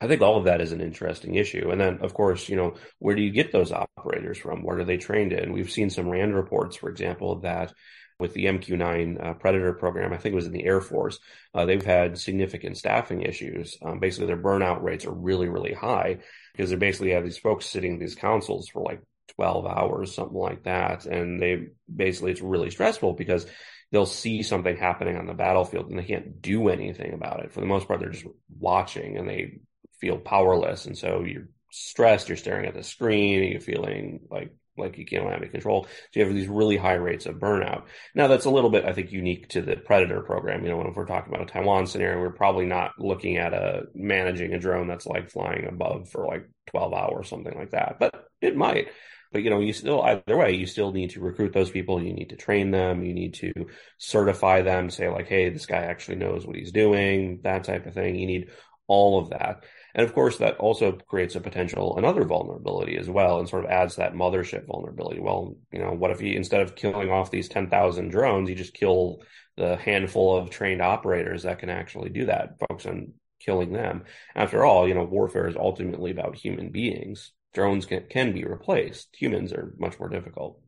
I 0.00 0.08
think 0.08 0.20
all 0.20 0.36
of 0.36 0.44
that 0.44 0.60
is 0.60 0.72
an 0.72 0.80
interesting 0.80 1.36
issue. 1.36 1.70
And 1.70 1.80
then, 1.80 1.98
of 2.02 2.14
course, 2.14 2.48
you 2.48 2.56
know, 2.56 2.74
where 2.98 3.14
do 3.14 3.22
you 3.22 3.30
get 3.30 3.52
those 3.52 3.72
operators 3.72 4.38
from? 4.38 4.62
Where 4.62 4.78
are 4.78 4.84
they 4.84 4.96
trained 4.96 5.32
in? 5.32 5.52
We've 5.52 5.70
seen 5.70 5.88
some 5.88 6.08
RAND 6.08 6.34
reports, 6.34 6.76
for 6.76 6.90
example, 6.90 7.40
that 7.40 7.72
with 8.18 8.34
the 8.34 8.46
MQ9 8.46 9.24
uh, 9.24 9.34
Predator 9.34 9.72
program, 9.72 10.12
I 10.12 10.18
think 10.18 10.32
it 10.32 10.36
was 10.36 10.46
in 10.46 10.52
the 10.52 10.64
Air 10.64 10.80
Force, 10.80 11.18
uh, 11.52 11.64
they've 11.64 11.84
had 11.84 12.18
significant 12.18 12.76
staffing 12.76 13.22
issues. 13.22 13.76
Um, 13.82 13.98
basically, 13.98 14.26
their 14.26 14.36
burnout 14.36 14.82
rates 14.82 15.04
are 15.04 15.12
really, 15.12 15.48
really 15.48 15.72
high 15.72 16.18
because 16.52 16.70
they 16.70 16.76
basically 16.76 17.12
have 17.12 17.24
these 17.24 17.38
folks 17.38 17.66
sitting 17.66 17.94
in 17.94 17.98
these 17.98 18.14
consoles 18.14 18.68
for 18.68 18.82
like 18.82 19.00
12 19.36 19.66
hours, 19.66 20.14
something 20.14 20.36
like 20.36 20.64
that. 20.64 21.06
And 21.06 21.40
they 21.42 21.68
basically, 21.94 22.32
it's 22.32 22.40
really 22.40 22.70
stressful 22.70 23.14
because 23.14 23.46
they'll 23.90 24.06
see 24.06 24.42
something 24.42 24.76
happening 24.76 25.16
on 25.16 25.26
the 25.26 25.34
battlefield 25.34 25.90
and 25.90 25.98
they 25.98 26.04
can't 26.04 26.40
do 26.40 26.68
anything 26.68 27.14
about 27.14 27.40
it. 27.40 27.52
For 27.52 27.60
the 27.60 27.66
most 27.66 27.88
part, 27.88 28.00
they're 28.00 28.10
just 28.10 28.26
watching 28.58 29.16
and 29.18 29.28
they 29.28 29.58
feel 30.04 30.18
powerless. 30.18 30.84
And 30.84 30.98
so 30.98 31.24
you're 31.24 31.48
stressed, 31.70 32.28
you're 32.28 32.36
staring 32.36 32.66
at 32.66 32.74
the 32.74 32.82
screen, 32.82 33.50
you're 33.50 33.60
feeling 33.60 34.20
like 34.30 34.52
like 34.76 34.98
you 34.98 35.06
can't 35.06 35.24
have 35.24 35.40
any 35.40 35.48
control. 35.48 35.84
So 35.84 36.20
you 36.20 36.24
have 36.24 36.34
these 36.34 36.48
really 36.48 36.76
high 36.76 36.94
rates 36.94 37.26
of 37.26 37.36
burnout. 37.36 37.84
Now 38.14 38.26
that's 38.26 38.44
a 38.44 38.50
little 38.50 38.70
bit, 38.70 38.84
I 38.84 38.92
think, 38.92 39.12
unique 39.12 39.48
to 39.50 39.62
the 39.62 39.76
Predator 39.76 40.20
program. 40.20 40.64
You 40.64 40.70
know, 40.70 40.78
when 40.78 40.92
we're 40.92 41.06
talking 41.06 41.32
about 41.32 41.48
a 41.48 41.52
Taiwan 41.52 41.86
scenario, 41.86 42.20
we're 42.20 42.30
probably 42.30 42.66
not 42.66 42.90
looking 42.98 43.36
at 43.36 43.54
a 43.54 43.84
managing 43.94 44.52
a 44.52 44.58
drone 44.58 44.88
that's 44.88 45.06
like 45.06 45.30
flying 45.30 45.66
above 45.68 46.08
for 46.08 46.26
like 46.26 46.48
12 46.70 46.92
hours, 46.92 47.28
something 47.28 47.56
like 47.56 47.70
that. 47.70 47.96
But 48.00 48.28
it 48.40 48.56
might. 48.56 48.88
But 49.32 49.42
you 49.42 49.50
know, 49.50 49.60
you 49.60 49.72
still 49.72 50.02
either 50.02 50.36
way, 50.36 50.52
you 50.52 50.66
still 50.66 50.92
need 50.92 51.10
to 51.10 51.20
recruit 51.20 51.52
those 51.52 51.70
people. 51.70 52.02
You 52.02 52.12
need 52.12 52.30
to 52.30 52.36
train 52.36 52.70
them. 52.70 53.04
You 53.04 53.14
need 53.14 53.34
to 53.34 53.52
certify 53.98 54.62
them. 54.62 54.90
Say 54.90 55.08
like, 55.08 55.28
hey, 55.28 55.50
this 55.50 55.66
guy 55.66 55.82
actually 55.82 56.16
knows 56.16 56.46
what 56.46 56.56
he's 56.56 56.72
doing. 56.72 57.40
That 57.42 57.64
type 57.64 57.86
of 57.86 57.94
thing. 57.94 58.16
You 58.16 58.26
need 58.26 58.50
all 58.86 59.20
of 59.20 59.30
that. 59.30 59.64
And 59.94 60.04
of 60.04 60.12
course, 60.12 60.38
that 60.38 60.56
also 60.56 60.92
creates 60.92 61.36
a 61.36 61.40
potential 61.40 61.96
another 61.96 62.24
vulnerability 62.24 62.96
as 62.96 63.08
well, 63.08 63.38
and 63.38 63.48
sort 63.48 63.64
of 63.64 63.70
adds 63.70 63.96
that 63.96 64.14
mothership 64.14 64.66
vulnerability. 64.66 65.20
Well, 65.20 65.56
you 65.72 65.78
know, 65.78 65.92
what 65.92 66.10
if 66.10 66.18
he 66.20 66.34
instead 66.34 66.62
of 66.62 66.74
killing 66.74 67.10
off 67.10 67.30
these 67.30 67.48
ten 67.48 67.70
thousand 67.70 68.08
drones, 68.08 68.48
you 68.48 68.56
just 68.56 68.74
kill 68.74 69.22
the 69.56 69.76
handful 69.76 70.36
of 70.36 70.50
trained 70.50 70.82
operators 70.82 71.44
that 71.44 71.60
can 71.60 71.70
actually 71.70 72.10
do 72.10 72.26
that, 72.26 72.58
focus 72.58 72.86
on 72.86 73.12
killing 73.40 73.72
them. 73.72 74.04
After 74.34 74.64
all, 74.64 74.88
you 74.88 74.94
know, 74.94 75.04
warfare 75.04 75.46
is 75.46 75.56
ultimately 75.56 76.10
about 76.10 76.36
human 76.36 76.70
beings. 76.70 77.32
Drones 77.52 77.86
can, 77.86 78.06
can 78.10 78.32
be 78.32 78.44
replaced. 78.44 79.08
Humans 79.16 79.52
are 79.52 79.74
much 79.78 79.98
more 80.00 80.08
difficult. 80.08 80.60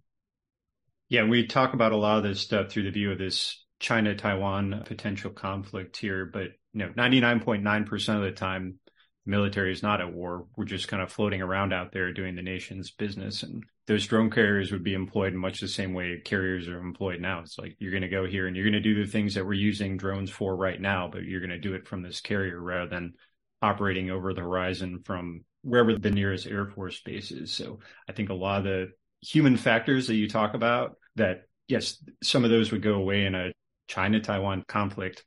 Yeah, 1.09 1.25
we 1.25 1.47
talk 1.47 1.75
about 1.75 1.93
a 1.93 1.97
lot 1.97 2.19
of 2.19 2.25
this 2.25 2.41
stuff 2.41 2.71
through 2.71 2.85
the 2.85 2.91
view 2.91 3.13
of 3.13 3.19
this 3.19 3.65
China 3.79 4.15
Taiwan 4.15 4.83
potential 4.87 5.31
conflict 5.31 5.97
here, 5.97 6.27
but 6.27 6.49
you 6.73 6.81
know, 6.81 6.89
99.9% 6.91 8.17
of 8.17 8.23
the 8.23 8.33
time 8.33 8.79
military 9.27 9.73
is 9.73 9.83
not 9.83 10.01
at 10.01 10.13
war. 10.13 10.47
We're 10.57 10.65
just 10.65 10.89
kind 10.89 11.03
of 11.03 11.13
floating 11.13 11.43
around 11.43 11.73
out 11.73 11.93
there 11.93 12.13
doing 12.13 12.37
the 12.37 12.43
nation's 12.43 12.91
business. 12.91 13.43
And 13.43 13.65
those 13.87 14.07
drone 14.07 14.31
carriers 14.31 14.73
would 14.73 14.85
be 14.85 14.95
employed 14.95 15.33
in 15.33 15.39
much 15.39 15.61
the 15.61 15.69
same 15.69 15.93
way 15.93 16.21
carriers 16.25 16.69
are 16.69 16.79
employed 16.79 17.21
now. 17.21 17.41
It's 17.41 17.59
like 17.59 17.77
you're 17.79 17.91
going 17.91 18.03
to 18.03 18.09
go 18.09 18.25
here 18.25 18.47
and 18.47 18.57
you're 18.57 18.65
going 18.65 18.73
to 18.73 18.81
do 18.81 19.05
the 19.05 19.11
things 19.11 19.35
that 19.35 19.45
we're 19.45 19.55
using 19.55 19.97
drones 19.97 20.31
for 20.31 20.57
right 20.57 20.81
now, 20.81 21.09
but 21.11 21.25
you're 21.25 21.41
going 21.41 21.51
to 21.51 21.59
do 21.59 21.75
it 21.75 21.89
from 21.89 22.03
this 22.03 22.21
carrier 22.21 22.61
rather 22.61 22.89
than 22.89 23.15
operating 23.63 24.11
over 24.11 24.33
the 24.33 24.43
horizon 24.43 25.03
from 25.05 25.45
wherever 25.63 25.99
the 25.99 26.11
nearest 26.11 26.47
Air 26.47 26.67
Force 26.67 27.01
base 27.03 27.33
is. 27.33 27.53
So 27.53 27.81
I 28.09 28.13
think 28.13 28.31
a 28.31 28.35
lot 28.35 28.59
of 28.59 28.65
the 28.65 28.93
human 29.21 29.57
factors 29.57 30.07
that 30.07 30.15
you 30.15 30.29
talk 30.29 30.55
about 30.55 30.97
that, 31.17 31.43
yes, 31.67 32.03
some 32.23 32.45
of 32.45 32.51
those 32.51 32.71
would 32.71 32.83
go 32.83 32.95
away 32.95 33.27
in 33.27 33.35
a 33.35 33.53
China 33.89 34.21
Taiwan 34.21 34.65
conflict. 34.69 35.25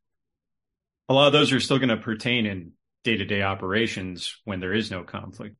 A 1.09 1.13
lot 1.13 1.27
of 1.27 1.33
those 1.33 1.51
are 1.51 1.59
still 1.59 1.79
going 1.79 1.89
to 1.89 1.97
pertain 1.97 2.45
in 2.45 2.71
day 3.03 3.17
to 3.17 3.25
day 3.25 3.41
operations 3.41 4.37
when 4.45 4.59
there 4.59 4.73
is 4.73 4.91
no 4.91 5.03
conflict. 5.03 5.55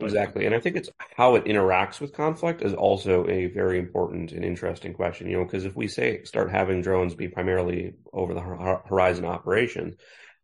Exactly. 0.00 0.44
And 0.44 0.54
I 0.54 0.60
think 0.60 0.76
it's 0.76 0.90
how 1.16 1.36
it 1.36 1.44
interacts 1.44 2.00
with 2.00 2.12
conflict 2.12 2.62
is 2.62 2.74
also 2.74 3.26
a 3.28 3.46
very 3.46 3.78
important 3.78 4.32
and 4.32 4.44
interesting 4.44 4.92
question, 4.92 5.28
you 5.28 5.38
know, 5.38 5.44
because 5.44 5.64
if 5.64 5.76
we 5.76 5.86
say 5.86 6.22
start 6.24 6.50
having 6.50 6.82
drones 6.82 7.14
be 7.14 7.28
primarily 7.28 7.94
over 8.12 8.34
the 8.34 8.40
horizon 8.40 9.24
operations, 9.24 9.94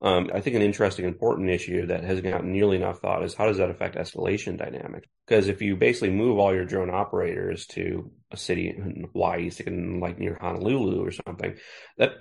um, 0.03 0.31
I 0.33 0.41
think 0.41 0.57
an 0.57 0.63
interesting, 0.63 1.05
important 1.05 1.51
issue 1.51 1.87
that 1.87 2.05
hasn't 2.05 2.27
gotten 2.27 2.53
nearly 2.53 2.77
enough 2.77 3.01
thought 3.01 3.23
is 3.23 3.35
how 3.35 3.47
does 3.47 3.59
that 3.59 3.69
affect 3.71 3.97
escalation 3.97 4.57
dynamics? 4.57 5.09
Because 5.27 5.49
if 5.49 5.61
you 5.61 5.77
basically 5.77 6.11
move 6.11 6.39
all 6.39 6.55
your 6.55 6.65
drone 6.65 6.89
operators 6.89 7.67
to 7.69 8.11
a 8.31 8.37
city 8.37 8.69
in 8.69 9.09
Hawaii, 9.13 9.51
like 10.01 10.19
near 10.19 10.39
Honolulu 10.41 11.05
or 11.05 11.11
something, 11.11 11.57
that 11.99 12.13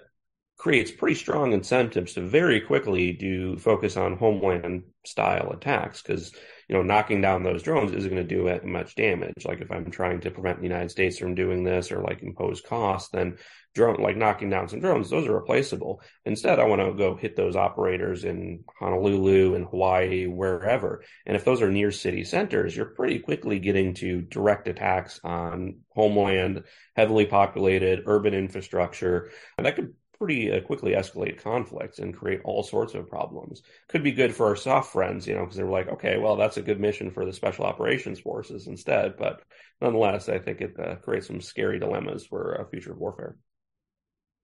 creates 0.59 0.91
pretty 0.91 1.15
strong 1.15 1.53
incentives 1.53 2.13
to 2.13 2.21
very 2.21 2.59
quickly 2.59 3.13
do 3.13 3.57
focus 3.57 3.95
on 3.95 4.17
homeland 4.17 4.83
style 5.05 5.51
attacks 5.51 6.01
because 6.01 6.33
you 6.67 6.75
know 6.75 6.83
knocking 6.83 7.21
down 7.21 7.43
those 7.43 7.63
drones 7.63 7.93
isn't 7.93 8.11
going 8.11 8.27
to 8.27 8.35
do 8.35 8.59
much 8.67 8.93
damage. 8.93 9.45
Like 9.45 9.61
if 9.61 9.71
i'm 9.71 9.89
trying 9.89 10.19
to 10.19 10.31
prevent 10.31 10.57
the 10.57 10.67
united 10.67 10.91
states 10.91 11.17
from 11.17 11.33
doing 11.33 11.63
this 11.63 11.93
or 11.93 12.01
like 12.01 12.21
impose 12.21 12.59
costs 12.59 13.09
then 13.09 13.37
drone 13.73 14.03
like 14.03 14.17
knocking 14.17 14.49
down 14.49 14.67
some 14.67 14.81
drones 14.81 15.09
those 15.09 15.27
are 15.27 15.33
replaceable. 15.35 16.01
Instead 16.25 16.59
i 16.59 16.65
want 16.65 16.81
to 16.81 16.93
go 16.93 17.15
hit 17.15 17.37
those 17.37 17.55
operators 17.55 18.25
in 18.25 18.65
honolulu 18.77 19.55
and 19.55 19.65
hawaii 19.65 20.27
wherever. 20.27 21.05
And 21.25 21.37
if 21.37 21.45
those 21.45 21.61
are 21.61 21.71
near 21.71 21.91
city 21.91 22.25
centers 22.25 22.75
you're 22.75 22.85
pretty 22.85 23.19
quickly 23.19 23.59
getting 23.59 23.93
to 23.95 24.23
direct 24.23 24.67
attacks 24.67 25.21
on 25.23 25.77
homeland 25.95 26.65
heavily 26.97 27.27
populated 27.27 28.03
urban 28.07 28.33
infrastructure. 28.33 29.31
And 29.57 29.65
that 29.65 29.77
could 29.77 29.93
pretty 30.19 30.51
uh, 30.51 30.59
quickly 30.61 30.91
escalate 30.91 31.41
conflicts 31.41 31.99
and 31.99 32.15
create 32.15 32.41
all 32.43 32.61
sorts 32.61 32.93
of 32.93 33.09
problems. 33.09 33.61
Could 33.87 34.03
be 34.03 34.11
good 34.11 34.35
for 34.35 34.47
our 34.47 34.55
soft 34.55 34.91
friends, 34.91 35.25
you 35.25 35.33
know, 35.33 35.41
because 35.41 35.55
they're 35.55 35.65
like, 35.65 35.87
okay, 35.87 36.17
well, 36.17 36.35
that's 36.35 36.57
a 36.57 36.61
good 36.61 36.79
mission 36.79 37.09
for 37.09 37.25
the 37.25 37.33
special 37.33 37.65
operations 37.65 38.19
forces 38.19 38.67
instead. 38.67 39.15
But 39.17 39.41
nonetheless, 39.81 40.27
I 40.27 40.39
think 40.39 40.61
it 40.61 40.75
uh, 40.77 40.95
creates 40.95 41.27
some 41.27 41.41
scary 41.41 41.79
dilemmas 41.79 42.25
for 42.25 42.59
uh, 42.59 42.69
future 42.69 42.93
warfare. 42.93 43.37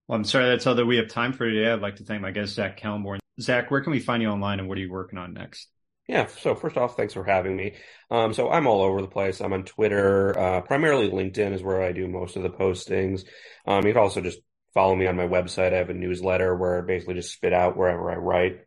Well, 0.07 0.17
I'm 0.17 0.23
sorry 0.23 0.45
that's 0.45 0.65
all 0.65 0.75
that 0.75 0.85
we 0.85 0.97
have 0.97 1.09
time 1.09 1.33
for 1.33 1.49
today. 1.49 1.69
I'd 1.69 1.81
like 1.81 1.97
to 1.97 2.03
thank 2.03 2.21
my 2.21 2.31
guest, 2.31 2.53
Zach 2.53 2.79
Kallenborn. 2.79 3.19
Zach, 3.41 3.69
where 3.69 3.81
can 3.81 3.91
we 3.91 3.99
find 3.99 4.23
you 4.23 4.29
online 4.29 4.59
and 4.59 4.69
what 4.69 4.77
are 4.77 4.81
you 4.81 4.91
working 4.91 5.19
on 5.19 5.33
next? 5.33 5.67
Yeah, 6.07 6.27
so 6.27 6.53
first 6.53 6.77
off, 6.77 6.95
thanks 6.95 7.15
for 7.15 7.23
having 7.23 7.55
me. 7.55 7.73
Um, 8.11 8.31
so 8.33 8.51
I'm 8.51 8.67
all 8.67 8.83
over 8.83 9.01
the 9.01 9.07
place. 9.07 9.41
I'm 9.41 9.53
on 9.53 9.63
Twitter, 9.63 10.37
uh, 10.37 10.61
primarily 10.61 11.09
LinkedIn 11.09 11.51
is 11.53 11.63
where 11.63 11.81
I 11.81 11.91
do 11.91 12.07
most 12.07 12.35
of 12.35 12.43
the 12.43 12.49
postings. 12.49 13.25
Um, 13.65 13.85
you 13.87 13.93
can 13.93 14.01
also 14.01 14.21
just 14.21 14.39
follow 14.75 14.95
me 14.95 15.07
on 15.07 15.15
my 15.15 15.27
website. 15.27 15.73
I 15.73 15.77
have 15.77 15.89
a 15.89 15.95
newsletter 15.95 16.55
where 16.55 16.77
I 16.77 16.85
basically 16.85 17.15
just 17.15 17.33
spit 17.33 17.53
out 17.53 17.75
wherever 17.75 18.11
I 18.11 18.17
write. 18.17 18.59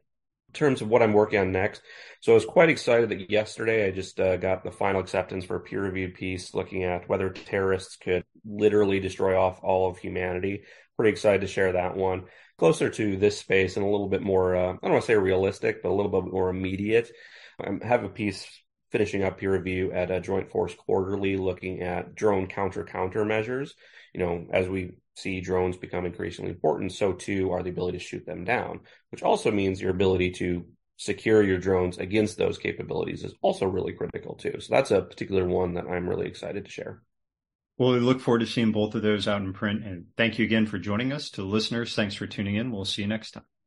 In 0.48 0.54
terms 0.54 0.80
of 0.80 0.88
what 0.88 1.02
I'm 1.02 1.12
working 1.12 1.38
on 1.38 1.52
next, 1.52 1.82
so 2.22 2.32
I 2.32 2.34
was 2.34 2.46
quite 2.46 2.70
excited 2.70 3.10
that 3.10 3.30
yesterday 3.30 3.86
I 3.86 3.90
just 3.90 4.18
uh, 4.18 4.38
got 4.38 4.64
the 4.64 4.72
final 4.72 5.02
acceptance 5.02 5.44
for 5.44 5.56
a 5.56 5.60
peer 5.60 5.82
reviewed 5.82 6.14
piece 6.14 6.54
looking 6.54 6.84
at 6.84 7.06
whether 7.06 7.28
terrorists 7.28 7.96
could 7.96 8.24
literally 8.46 8.98
destroy 8.98 9.38
off 9.38 9.60
all 9.62 9.90
of 9.90 9.98
humanity. 9.98 10.62
Pretty 10.96 11.10
excited 11.10 11.42
to 11.42 11.46
share 11.46 11.72
that 11.72 11.96
one. 11.96 12.24
Closer 12.56 12.88
to 12.88 13.18
this 13.18 13.38
space 13.38 13.76
and 13.76 13.84
a 13.84 13.88
little 13.88 14.08
bit 14.08 14.22
more, 14.22 14.56
uh, 14.56 14.72
I 14.72 14.78
don't 14.82 14.92
want 14.92 15.02
to 15.02 15.06
say 15.06 15.16
realistic, 15.16 15.82
but 15.82 15.90
a 15.90 15.94
little 15.94 16.10
bit 16.10 16.32
more 16.32 16.48
immediate. 16.48 17.12
I 17.60 17.86
have 17.86 18.04
a 18.04 18.08
piece 18.08 18.46
finishing 18.90 19.22
up 19.22 19.38
peer 19.38 19.52
review 19.52 19.92
at 19.92 20.10
a 20.10 20.18
Joint 20.18 20.50
Force 20.50 20.74
Quarterly 20.74 21.36
looking 21.36 21.82
at 21.82 22.14
drone 22.14 22.46
counter 22.46 22.84
countermeasures. 22.84 23.72
You 24.14 24.20
know, 24.20 24.46
as 24.50 24.66
we 24.66 24.92
see 25.18 25.40
drones 25.40 25.76
become 25.76 26.06
increasingly 26.06 26.50
important, 26.50 26.92
so 26.92 27.12
too 27.12 27.52
are 27.52 27.62
the 27.62 27.70
ability 27.70 27.98
to 27.98 28.04
shoot 28.04 28.24
them 28.26 28.44
down, 28.44 28.80
which 29.10 29.22
also 29.22 29.50
means 29.50 29.80
your 29.80 29.90
ability 29.90 30.30
to 30.32 30.66
secure 30.96 31.42
your 31.42 31.58
drones 31.58 31.98
against 31.98 32.36
those 32.38 32.58
capabilities 32.58 33.24
is 33.24 33.34
also 33.40 33.66
really 33.66 33.92
critical 33.92 34.34
too. 34.34 34.54
So 34.58 34.74
that's 34.74 34.90
a 34.90 35.02
particular 35.02 35.46
one 35.46 35.74
that 35.74 35.86
I'm 35.86 36.08
really 36.08 36.26
excited 36.26 36.64
to 36.64 36.70
share. 36.70 37.02
Well, 37.78 37.92
we 37.92 38.00
look 38.00 38.20
forward 38.20 38.40
to 38.40 38.46
seeing 38.46 38.72
both 38.72 38.96
of 38.96 39.02
those 39.02 39.28
out 39.28 39.40
in 39.40 39.52
print. 39.52 39.84
And 39.84 40.06
thank 40.16 40.38
you 40.38 40.44
again 40.44 40.66
for 40.66 40.78
joining 40.78 41.12
us. 41.12 41.30
To 41.30 41.44
listeners, 41.44 41.94
thanks 41.94 42.16
for 42.16 42.26
tuning 42.26 42.56
in. 42.56 42.72
We'll 42.72 42.84
see 42.84 43.02
you 43.02 43.08
next 43.08 43.30
time. 43.30 43.57